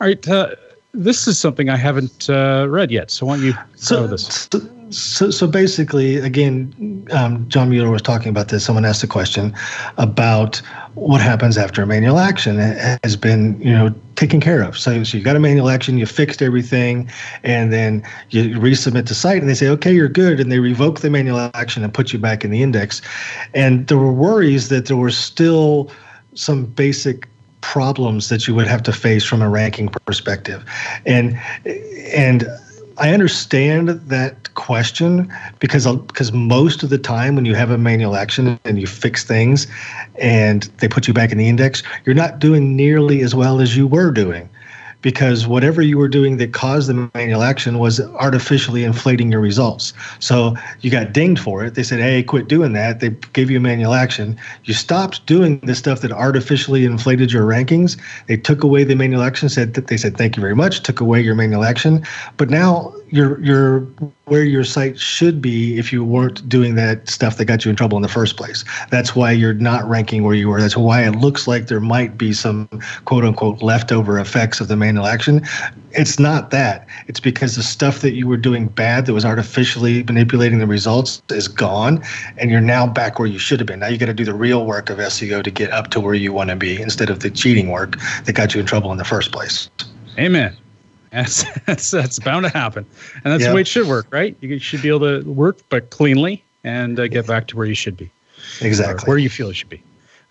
All 0.02 0.08
right, 0.08 0.28
uh, 0.28 0.56
this 0.92 1.28
is 1.28 1.38
something 1.38 1.70
I 1.70 1.76
haven't 1.76 2.32
uh, 2.32 2.66
read 2.68 2.90
yet, 2.90 3.12
so 3.12 3.28
why 3.28 3.36
don't 3.36 3.46
you 3.46 3.54
so, 3.76 4.08
this? 4.08 4.50
So, 4.52 4.60
so, 4.90 5.30
so 5.32 5.48
basically, 5.48 6.18
again, 6.18 7.08
um, 7.12 7.48
John 7.50 7.70
Mueller 7.70 7.90
was 7.90 8.02
talking 8.02 8.30
about 8.30 8.50
this. 8.50 8.66
Someone 8.66 8.86
asked 8.86 9.04
a 9.04 9.08
question 9.08 9.54
about 9.98 10.58
what 10.96 11.22
happens 11.22 11.58
after 11.58 11.82
a 11.82 11.88
manual 11.88 12.20
action 12.20 12.58
has 12.58 13.16
been, 13.16 13.60
you 13.62 13.72
know, 13.72 13.94
taken 14.16 14.40
care 14.40 14.62
of. 14.62 14.78
So, 14.78 15.04
so 15.04 15.18
you 15.18 15.24
got 15.24 15.36
a 15.36 15.40
manual 15.40 15.70
action, 15.70 15.98
you 15.98 16.06
fixed 16.06 16.42
everything, 16.42 17.10
and 17.44 17.72
then 17.72 18.04
you 18.30 18.58
resubmit 18.60 19.06
to 19.08 19.16
site, 19.16 19.40
and 19.40 19.50
they 19.50 19.54
say, 19.54 19.68
okay, 19.70 19.94
you're 19.94 20.10
good, 20.10 20.40
and 20.40 20.52
they 20.52 20.60
revoke 20.60 21.02
the 21.02 21.10
manual 21.10 21.52
action 21.54 21.84
and 21.84 21.94
put 21.94 22.14
you 22.14 22.20
back 22.20 22.44
in 22.44 22.52
the 22.52 22.64
index. 22.64 23.02
And 23.54 23.88
there 23.88 23.98
were 23.98 24.14
worries 24.14 24.70
that 24.70 24.88
there 24.88 24.98
were 24.98 25.12
still 25.12 25.92
some 26.34 26.66
basic 26.66 27.28
problems 27.62 28.30
that 28.30 28.48
you 28.48 28.56
would 28.56 28.68
have 28.68 28.82
to 28.84 28.94
face 28.94 29.26
from 29.26 29.42
a 29.42 29.50
ranking 29.50 29.90
perspective, 30.06 30.64
and 31.06 31.38
and 32.14 32.48
I 33.00 33.14
understand 33.14 33.90
that 33.90 34.54
question 34.56 35.32
because 35.60 35.86
uh, 35.86 35.96
because 35.96 36.32
most 36.32 36.82
of 36.82 36.90
the 36.90 36.98
time 36.98 37.36
when 37.36 37.46
you 37.46 37.54
have 37.54 37.70
a 37.70 37.78
manual 37.78 38.16
action 38.16 38.60
and 38.66 38.80
you 38.80 38.88
fix 38.88 39.24
things 39.24 39.68
and 40.16 40.64
they 40.80 40.88
put 40.88 41.08
you 41.08 41.14
back 41.14 41.32
in 41.32 41.38
the 41.38 41.48
index, 41.48 41.84
you're 42.06 42.16
not 42.16 42.40
doing 42.40 42.76
nearly 42.76 43.22
as 43.22 43.36
well 43.36 43.62
as 43.62 43.78
you 43.78 43.86
were 43.86 44.12
doing 44.12 44.50
because 45.02 45.48
whatever 45.48 45.82
you 45.82 45.98
were 45.98 46.08
doing 46.08 46.38
that 46.38 46.54
caused 46.54 46.90
the 46.90 47.10
manual 47.14 47.44
action 47.44 47.80
was 47.80 48.00
artificially 48.00 48.84
inflating 48.84 49.32
your 49.32 49.42
results. 49.42 49.94
So 50.20 50.56
you 50.82 50.90
got 50.90 51.14
dinged 51.14 51.42
for 51.42 51.64
it. 51.64 51.76
They 51.76 51.84
said, 51.84 52.00
"Hey, 52.00 52.24
quit 52.24 52.48
doing 52.48 52.74
that." 52.74 53.00
They 53.00 53.12
gave 53.34 53.52
you 53.52 53.58
a 53.58 53.62
manual 53.62 53.94
action. 53.94 54.38
You 54.66 54.74
stopped 54.74 55.26
doing 55.26 55.60
the 55.60 55.76
stuff 55.76 56.02
that 56.02 56.12
artificially 56.12 56.86
inflated 56.86 57.32
your 57.32 57.46
rankings. 57.46 57.98
They 58.28 58.38
took 58.38 58.64
away 58.64 58.84
the 58.84 58.96
manual 58.96 59.24
action. 59.24 59.50
Said 59.50 59.76
that 59.76 59.88
they 59.88 59.98
said, 59.98 60.18
"Thank 60.18 60.36
you 60.36 60.42
very 60.42 60.56
much." 60.56 60.84
Took 60.84 61.00
away 61.00 61.22
your 61.22 61.36
manual 61.36 61.64
action, 61.64 62.04
but 62.38 62.50
now 62.50 62.94
you're 63.10 63.40
you're 63.44 63.80
where 64.26 64.44
your 64.44 64.64
site 64.64 65.00
should 65.00 65.42
be 65.42 65.78
if 65.78 65.94
you 65.94 66.04
weren't 66.04 66.48
doing 66.50 66.76
that 66.76 67.08
stuff 67.08 67.38
that 67.38 67.46
got 67.46 67.64
you 67.64 67.70
in 67.70 67.76
trouble 67.76 67.98
in 67.98 68.02
the 68.02 68.10
first 68.10 68.36
place. 68.36 68.66
That's 68.90 69.16
why 69.16 69.32
you're 69.32 69.54
not 69.54 69.88
ranking 69.88 70.24
where 70.24 70.36
you 70.36 70.50
were. 70.50 70.60
That's 70.60 70.76
why 70.76 71.04
it 71.04 71.12
looks 71.12 71.48
like 71.48 71.68
there 71.68 71.80
might 71.80 72.18
be 72.18 72.34
some 72.34 72.68
quote 73.06 73.24
unquote 73.24 73.62
leftover 73.62 74.20
effects 74.20 74.60
of 74.60 74.68
the 74.68 74.76
manual 74.76 75.06
action. 75.06 75.46
It's 75.92 76.20
not 76.20 76.52
that. 76.52 76.88
It's 77.08 77.22
because 77.22 77.56
the 77.56 77.64
stuff 77.64 78.02
that 78.02 78.14
you 78.14 78.28
were 78.28 78.38
doing 78.38 78.68
bad 78.68 79.06
that 79.06 79.14
was 79.14 79.26
artificially 79.26 80.04
manipulating 80.04 80.60
the 80.60 80.68
results 80.68 81.22
is 81.30 81.48
gone 81.48 82.04
and 82.38 82.52
you're 82.52 82.62
now 82.62 82.86
back 82.86 83.20
where 83.20 83.28
you 83.28 83.40
should 83.40 83.60
have 83.60 83.68
been. 83.68 83.80
Now 83.80 83.88
you 83.88 83.98
got 83.98 84.08
to 84.08 84.14
do 84.14 84.26
the 84.26 84.34
real 84.34 84.66
work 84.66 84.90
of 84.90 84.98
SEO 84.98 85.44
to 85.44 85.52
get 85.52 85.72
up 85.72 85.90
to 85.92 86.02
where 86.02 86.14
you 86.14 86.34
want 86.34 86.50
to 86.50 86.56
be 86.56 86.82
instead 86.82 87.10
of 87.10 87.22
the 87.22 87.30
cheating 87.30 87.70
work 87.70 87.96
that 88.26 88.34
got 88.34 88.54
you 88.54 88.60
in 88.60 88.66
trouble 88.66 88.92
in 88.92 88.98
the 88.98 89.06
first 89.06 89.32
place. 89.32 89.70
Amen. 90.20 90.58
That's, 91.18 91.46
that's 91.66 91.92
that's 91.92 92.20
bound 92.20 92.46
to 92.46 92.52
happen, 92.52 92.86
and 93.16 93.34
that's 93.34 93.42
yep. 93.42 93.50
the 93.50 93.56
way 93.56 93.62
it 93.62 93.68
should 93.68 93.88
work, 93.88 94.06
right? 94.12 94.38
You 94.40 94.60
should 94.60 94.84
be 94.84 94.90
able 94.90 95.00
to 95.00 95.24
work, 95.28 95.58
but 95.70 95.90
cleanly, 95.90 96.44
and 96.64 97.00
uh, 97.00 97.08
get 97.08 97.26
back 97.26 97.48
to 97.48 97.58
where 97.58 97.66
you 97.66 97.74
should 97.74 97.98
be, 97.98 98.12
exactly 98.62 99.08
where 99.08 99.18
you 99.18 99.30
feel 99.30 99.48
you 99.48 99.54
should 99.54 99.70
be. 99.70 99.82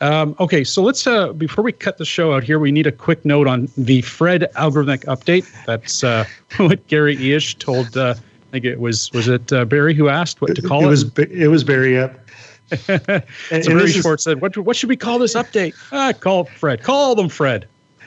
Um, 0.00 0.36
okay, 0.38 0.62
so 0.62 0.82
let's 0.82 1.04
uh, 1.06 1.32
before 1.32 1.64
we 1.64 1.72
cut 1.72 1.98
the 1.98 2.04
show 2.04 2.34
out 2.34 2.44
here, 2.44 2.60
we 2.60 2.70
need 2.70 2.86
a 2.86 2.92
quick 2.92 3.24
note 3.24 3.48
on 3.48 3.68
the 3.76 4.00
Fred 4.02 4.48
algorithmic 4.54 5.04
update. 5.06 5.50
That's 5.66 6.04
uh, 6.04 6.24
what 6.58 6.86
Gary 6.86 7.16
Illyes 7.16 7.58
told. 7.58 7.96
Uh, 7.96 8.14
I 8.16 8.50
think 8.52 8.64
it 8.64 8.78
was 8.78 9.12
was 9.12 9.26
it 9.26 9.52
uh, 9.52 9.64
Barry 9.64 9.92
who 9.92 10.08
asked 10.08 10.40
what 10.40 10.54
to 10.54 10.62
call 10.62 10.82
it. 10.82 10.84
It 10.84 10.88
was 10.88 11.02
it 11.18 11.48
was 11.48 11.64
Barry. 11.64 11.94
Yep. 11.94 12.28
and, 12.88 13.64
so 13.64 13.76
Barry 13.76 13.90
Schwartz 13.90 14.22
said, 14.22 14.40
"What 14.40 14.56
what 14.56 14.76
should 14.76 14.88
we 14.88 14.96
call 14.96 15.18
this 15.18 15.34
update? 15.34 15.74
Ah, 15.90 16.12
call 16.12 16.44
Fred. 16.44 16.84
Call 16.84 17.16
them 17.16 17.28
Fred." 17.28 17.66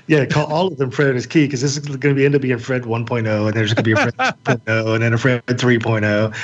Yeah, 0.09 0.25
call 0.25 0.51
all 0.51 0.65
of 0.65 0.77
them 0.77 0.89
Fred 0.89 1.15
is 1.15 1.27
key 1.27 1.45
because 1.45 1.61
this 1.61 1.77
is 1.77 1.85
going 1.85 1.99
to 1.99 2.13
be 2.15 2.25
end 2.25 2.33
up 2.33 2.41
being 2.41 2.57
Fred 2.57 2.81
1.0, 2.81 3.45
and 3.45 3.53
there's 3.53 3.75
going 3.75 3.83
to 3.83 3.83
be 3.83 3.91
a 3.91 3.95
Fred 3.95 4.15
2.0, 4.43 4.95
and 4.95 5.03
then 5.03 5.13
a 5.13 5.19
Fred 5.19 5.45
3.0. 5.45 6.35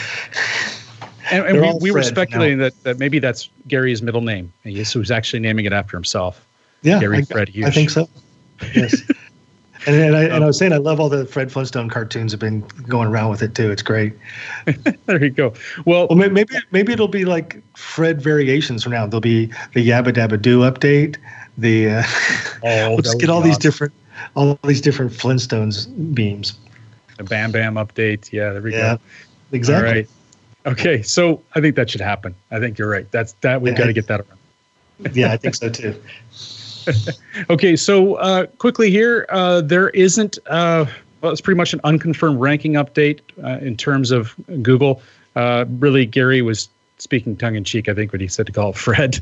And, 1.31 1.45
and 1.47 1.59
we, 1.59 1.89
we 1.89 1.91
were 1.91 2.03
speculating 2.03 2.59
that, 2.59 2.83
that 2.83 2.99
maybe 2.99 3.17
that's 3.17 3.49
Gary's 3.67 4.03
middle 4.03 4.21
name. 4.21 4.53
He's 4.63 4.93
who's 4.93 5.09
actually 5.09 5.39
naming 5.39 5.65
it 5.65 5.73
after 5.73 5.97
himself. 5.97 6.45
Yeah, 6.83 6.99
Gary 6.99 7.17
I, 7.17 7.21
Fred 7.23 7.49
Hughes. 7.49 7.65
I 7.65 7.71
think 7.71 7.89
so. 7.89 8.07
Yes. 8.75 9.01
and, 9.87 9.95
and, 9.95 10.15
I, 10.15 10.25
and 10.25 10.43
I 10.43 10.45
was 10.45 10.59
saying 10.59 10.71
I 10.71 10.77
love 10.77 10.99
all 10.99 11.09
the 11.09 11.25
Fred 11.25 11.51
Flintstone 11.51 11.89
cartoons 11.89 12.33
have 12.33 12.39
been 12.39 12.61
going 12.87 13.07
around 13.07 13.31
with 13.31 13.41
it 13.41 13.55
too. 13.55 13.71
It's 13.71 13.81
great. 13.81 14.13
there 15.07 15.23
you 15.23 15.31
go. 15.31 15.55
Well, 15.85 16.05
well, 16.07 16.29
maybe 16.29 16.53
maybe 16.69 16.93
it'll 16.93 17.07
be 17.07 17.25
like 17.25 17.63
Fred 17.75 18.21
variations 18.21 18.83
from 18.83 18.91
now. 18.91 19.07
There'll 19.07 19.21
be 19.21 19.47
the 19.73 19.89
Yabba 19.89 20.13
Dabba 20.13 20.39
Doo 20.39 20.59
update 20.59 21.17
the 21.57 21.89
uh, 21.89 22.03
oh, 22.63 22.95
let's 22.95 23.15
get 23.15 23.29
all 23.29 23.39
awesome. 23.39 23.49
these 23.49 23.57
different 23.57 23.93
all 24.35 24.57
these 24.63 24.81
different 24.81 25.11
Flintstones 25.11 26.13
beams. 26.13 26.57
The 27.17 27.23
Bam 27.23 27.51
Bam 27.51 27.75
update. 27.75 28.31
Yeah, 28.31 28.51
there 28.51 28.61
we 28.61 28.73
yeah, 28.73 28.95
go. 28.95 29.01
Exactly. 29.51 29.87
All 29.87 29.95
right. 29.95 30.09
Okay, 30.65 31.01
so 31.03 31.41
I 31.53 31.61
think 31.61 31.75
that 31.75 31.89
should 31.89 32.01
happen. 32.01 32.33
I 32.51 32.59
think 32.59 32.77
you're 32.77 32.89
right. 32.89 33.09
That's 33.11 33.33
that 33.41 33.61
we've 33.61 33.73
yeah, 33.73 33.79
got 33.79 33.85
to 33.85 33.93
get 33.93 34.07
that 34.07 34.21
around. 34.21 34.39
yeah, 35.15 35.31
I 35.31 35.37
think 35.37 35.55
so 35.55 35.69
too. 35.69 36.01
okay, 37.49 37.75
so 37.75 38.15
uh, 38.15 38.45
quickly 38.57 38.89
here, 38.89 39.25
uh, 39.29 39.61
there 39.61 39.89
isn't. 39.89 40.37
Uh, 40.47 40.85
well, 41.21 41.31
it's 41.31 41.41
pretty 41.41 41.57
much 41.57 41.73
an 41.73 41.81
unconfirmed 41.83 42.39
ranking 42.39 42.73
update 42.73 43.19
uh, 43.43 43.63
in 43.65 43.77
terms 43.77 44.11
of 44.11 44.35
Google. 44.61 45.01
Uh, 45.35 45.65
really, 45.79 46.05
Gary 46.05 46.41
was 46.41 46.69
speaking 46.97 47.35
tongue 47.35 47.55
in 47.55 47.63
cheek, 47.63 47.89
I 47.89 47.93
think, 47.93 48.11
when 48.11 48.21
he 48.21 48.27
said 48.27 48.45
to 48.47 48.51
call 48.51 48.73
Fred. 48.73 49.19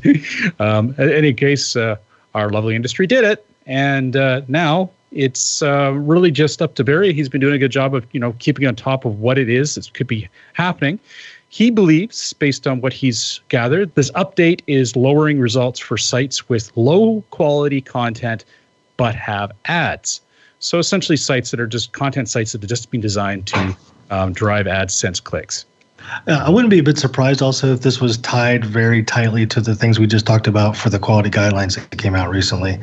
um, 0.58 0.94
in 0.98 1.10
any 1.10 1.32
case, 1.32 1.76
uh, 1.76 1.96
our 2.34 2.50
lovely 2.50 2.74
industry 2.74 3.06
did 3.06 3.24
it. 3.24 3.46
And 3.66 4.16
uh, 4.16 4.42
now 4.48 4.90
it's 5.12 5.62
uh, 5.62 5.92
really 5.92 6.30
just 6.30 6.60
up 6.60 6.74
to 6.74 6.84
Barry. 6.84 7.12
He's 7.12 7.28
been 7.28 7.40
doing 7.40 7.54
a 7.54 7.58
good 7.58 7.70
job 7.70 7.94
of 7.94 8.06
you 8.12 8.20
know 8.20 8.34
keeping 8.38 8.66
on 8.66 8.74
top 8.74 9.04
of 9.04 9.20
what 9.20 9.38
it 9.38 9.48
is 9.48 9.76
that 9.76 9.92
could 9.94 10.06
be 10.06 10.28
happening. 10.52 10.98
He 11.48 11.70
believes, 11.70 12.32
based 12.32 12.66
on 12.66 12.80
what 12.80 12.92
he's 12.92 13.40
gathered, 13.48 13.94
this 13.94 14.10
update 14.12 14.62
is 14.66 14.96
lowering 14.96 15.38
results 15.38 15.78
for 15.78 15.96
sites 15.96 16.48
with 16.48 16.72
low 16.76 17.22
quality 17.30 17.80
content 17.80 18.44
but 18.96 19.14
have 19.14 19.52
ads. 19.66 20.20
So 20.58 20.78
essentially, 20.78 21.16
sites 21.16 21.50
that 21.50 21.60
are 21.60 21.66
just 21.66 21.92
content 21.92 22.28
sites 22.28 22.52
that 22.52 22.62
have 22.62 22.68
just 22.68 22.90
been 22.90 23.00
designed 23.00 23.46
to 23.48 23.76
um, 24.10 24.32
drive 24.32 24.66
AdSense 24.66 25.22
clicks. 25.22 25.64
Uh, 26.26 26.42
I 26.46 26.50
wouldn't 26.50 26.70
be 26.70 26.78
a 26.78 26.82
bit 26.82 26.98
surprised 26.98 27.42
also 27.42 27.72
if 27.72 27.80
this 27.80 28.00
was 28.00 28.18
tied 28.18 28.64
very 28.64 29.02
tightly 29.02 29.46
to 29.46 29.60
the 29.60 29.74
things 29.74 29.98
we 29.98 30.06
just 30.06 30.26
talked 30.26 30.46
about 30.46 30.76
for 30.76 30.90
the 30.90 30.98
quality 30.98 31.30
guidelines 31.30 31.76
that 31.76 31.98
came 31.98 32.14
out 32.14 32.30
recently. 32.30 32.78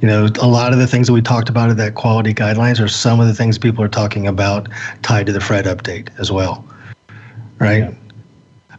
You 0.00 0.08
know, 0.08 0.28
a 0.40 0.46
lot 0.46 0.72
of 0.72 0.78
the 0.78 0.86
things 0.86 1.06
that 1.06 1.12
we 1.12 1.22
talked 1.22 1.48
about 1.48 1.70
in 1.70 1.76
that 1.76 1.94
quality 1.94 2.34
guidelines 2.34 2.82
are 2.82 2.88
some 2.88 3.20
of 3.20 3.26
the 3.26 3.34
things 3.34 3.58
people 3.58 3.82
are 3.84 3.88
talking 3.88 4.26
about 4.26 4.68
tied 5.02 5.26
to 5.26 5.32
the 5.32 5.40
FRED 5.40 5.66
update 5.66 6.08
as 6.18 6.32
well. 6.32 6.64
Right? 7.58 7.84
Yeah. 7.84 7.94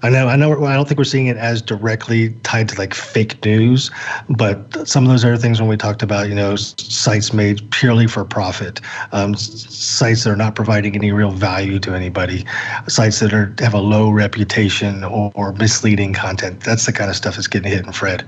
I 0.02 0.10
know, 0.10 0.28
I 0.28 0.36
know. 0.36 0.66
I 0.66 0.76
don't 0.76 0.88
think 0.88 0.98
we're 0.98 1.06
seeing 1.06 1.28
it 1.28 1.38
as 1.38 1.62
directly 1.62 2.32
tied 2.43 2.70
to 2.70 2.78
like 2.78 2.93
fake 2.93 3.43
news, 3.46 3.91
but 4.30 4.88
some 4.88 5.04
of 5.04 5.10
those 5.10 5.24
other 5.24 5.38
things 5.38 5.60
when 5.60 5.70
we 5.70 5.78
talked 5.78 6.04
about, 6.04 6.28
you 6.28 6.36
know, 6.36 6.56
sites 6.56 7.34
made 7.34 7.70
purely 7.72 8.08
for 8.08 8.26
profit, 8.26 8.82
um, 9.12 9.36
sites 9.36 10.24
that 10.24 10.32
are 10.32 10.36
not 10.36 10.56
providing 10.56 10.96
any 10.96 11.12
real 11.12 11.32
value 11.32 11.80
to 11.80 11.93
anybody, 11.93 12.46
sites 12.88 13.20
that 13.20 13.34
are 13.34 13.54
have 13.60 13.74
a 13.74 13.80
low 13.80 14.10
reputation 14.10 15.04
or, 15.04 15.32
or 15.36 15.54
misleading 15.54 16.14
content. 16.14 16.62
That's 16.62 16.86
the 16.86 16.93
kind 16.93 17.10
of 17.10 17.16
stuff 17.16 17.36
that's 17.36 17.48
getting 17.48 17.72
hit 17.72 17.86
in 17.86 17.91
Fred. 17.91 18.26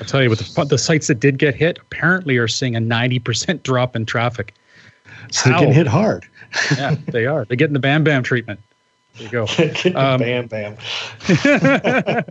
I'll 0.00 0.06
tell 0.06 0.22
you, 0.22 0.30
with 0.30 0.54
the, 0.54 0.64
the 0.64 0.78
sites 0.78 1.06
that 1.06 1.20
did 1.20 1.38
get 1.38 1.54
hit, 1.54 1.78
apparently 1.78 2.36
are 2.38 2.48
seeing 2.48 2.76
a 2.76 2.80
ninety 2.80 3.18
percent 3.18 3.62
drop 3.62 3.94
in 3.94 4.04
traffic. 4.04 4.54
So 5.30 5.48
they're 5.48 5.58
getting 5.60 5.74
hit 5.74 5.86
hard. 5.86 6.26
yeah, 6.76 6.96
they 7.08 7.26
are. 7.26 7.44
They're 7.44 7.56
getting 7.56 7.74
the 7.74 7.80
Bam 7.80 8.04
Bam 8.04 8.22
treatment. 8.22 8.60
There 9.16 9.26
you 9.26 9.30
go. 9.30 9.42
um, 9.94 10.18
bam, 10.18 10.46
bam. 10.46 10.76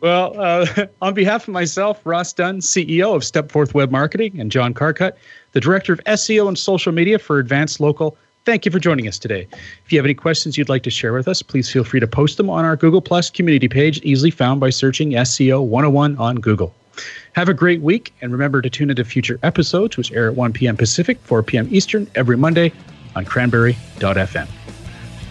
well, 0.00 0.40
uh, 0.40 0.86
on 1.02 1.14
behalf 1.14 1.48
of 1.48 1.52
myself, 1.52 2.00
Ross 2.04 2.32
Dunn, 2.32 2.60
CEO 2.60 3.16
of 3.16 3.22
Stepforth 3.22 3.74
Web 3.74 3.90
Marketing, 3.90 4.38
and 4.38 4.50
John 4.50 4.72
Carcutt, 4.72 5.16
the 5.52 5.60
Director 5.60 5.92
of 5.92 6.00
SEO 6.04 6.46
and 6.46 6.56
Social 6.56 6.92
Media 6.92 7.18
for 7.18 7.40
Advanced 7.40 7.80
Local, 7.80 8.16
thank 8.44 8.64
you 8.64 8.70
for 8.70 8.78
joining 8.78 9.08
us 9.08 9.18
today. 9.18 9.48
If 9.84 9.92
you 9.92 9.98
have 9.98 10.06
any 10.06 10.14
questions 10.14 10.56
you'd 10.56 10.68
like 10.68 10.84
to 10.84 10.90
share 10.90 11.12
with 11.12 11.26
us, 11.26 11.42
please 11.42 11.70
feel 11.70 11.82
free 11.82 12.00
to 12.00 12.06
post 12.06 12.36
them 12.36 12.48
on 12.48 12.64
our 12.64 12.76
Google 12.76 13.02
Plus 13.02 13.28
community 13.28 13.68
page, 13.68 14.00
easily 14.02 14.30
found 14.30 14.60
by 14.60 14.70
searching 14.70 15.10
SEO 15.10 15.64
101 15.64 16.16
on 16.16 16.36
Google. 16.36 16.72
Have 17.32 17.48
a 17.48 17.54
great 17.54 17.80
week, 17.80 18.12
and 18.20 18.30
remember 18.30 18.62
to 18.62 18.70
tune 18.70 18.90
into 18.90 19.04
future 19.04 19.40
episodes, 19.42 19.96
which 19.96 20.12
air 20.12 20.28
at 20.28 20.36
1 20.36 20.52
p.m. 20.52 20.76
Pacific, 20.76 21.18
4 21.24 21.42
p.m. 21.42 21.66
Eastern 21.70 22.06
every 22.14 22.36
Monday 22.36 22.72
on 23.16 23.24
cranberry.fm. 23.24 24.48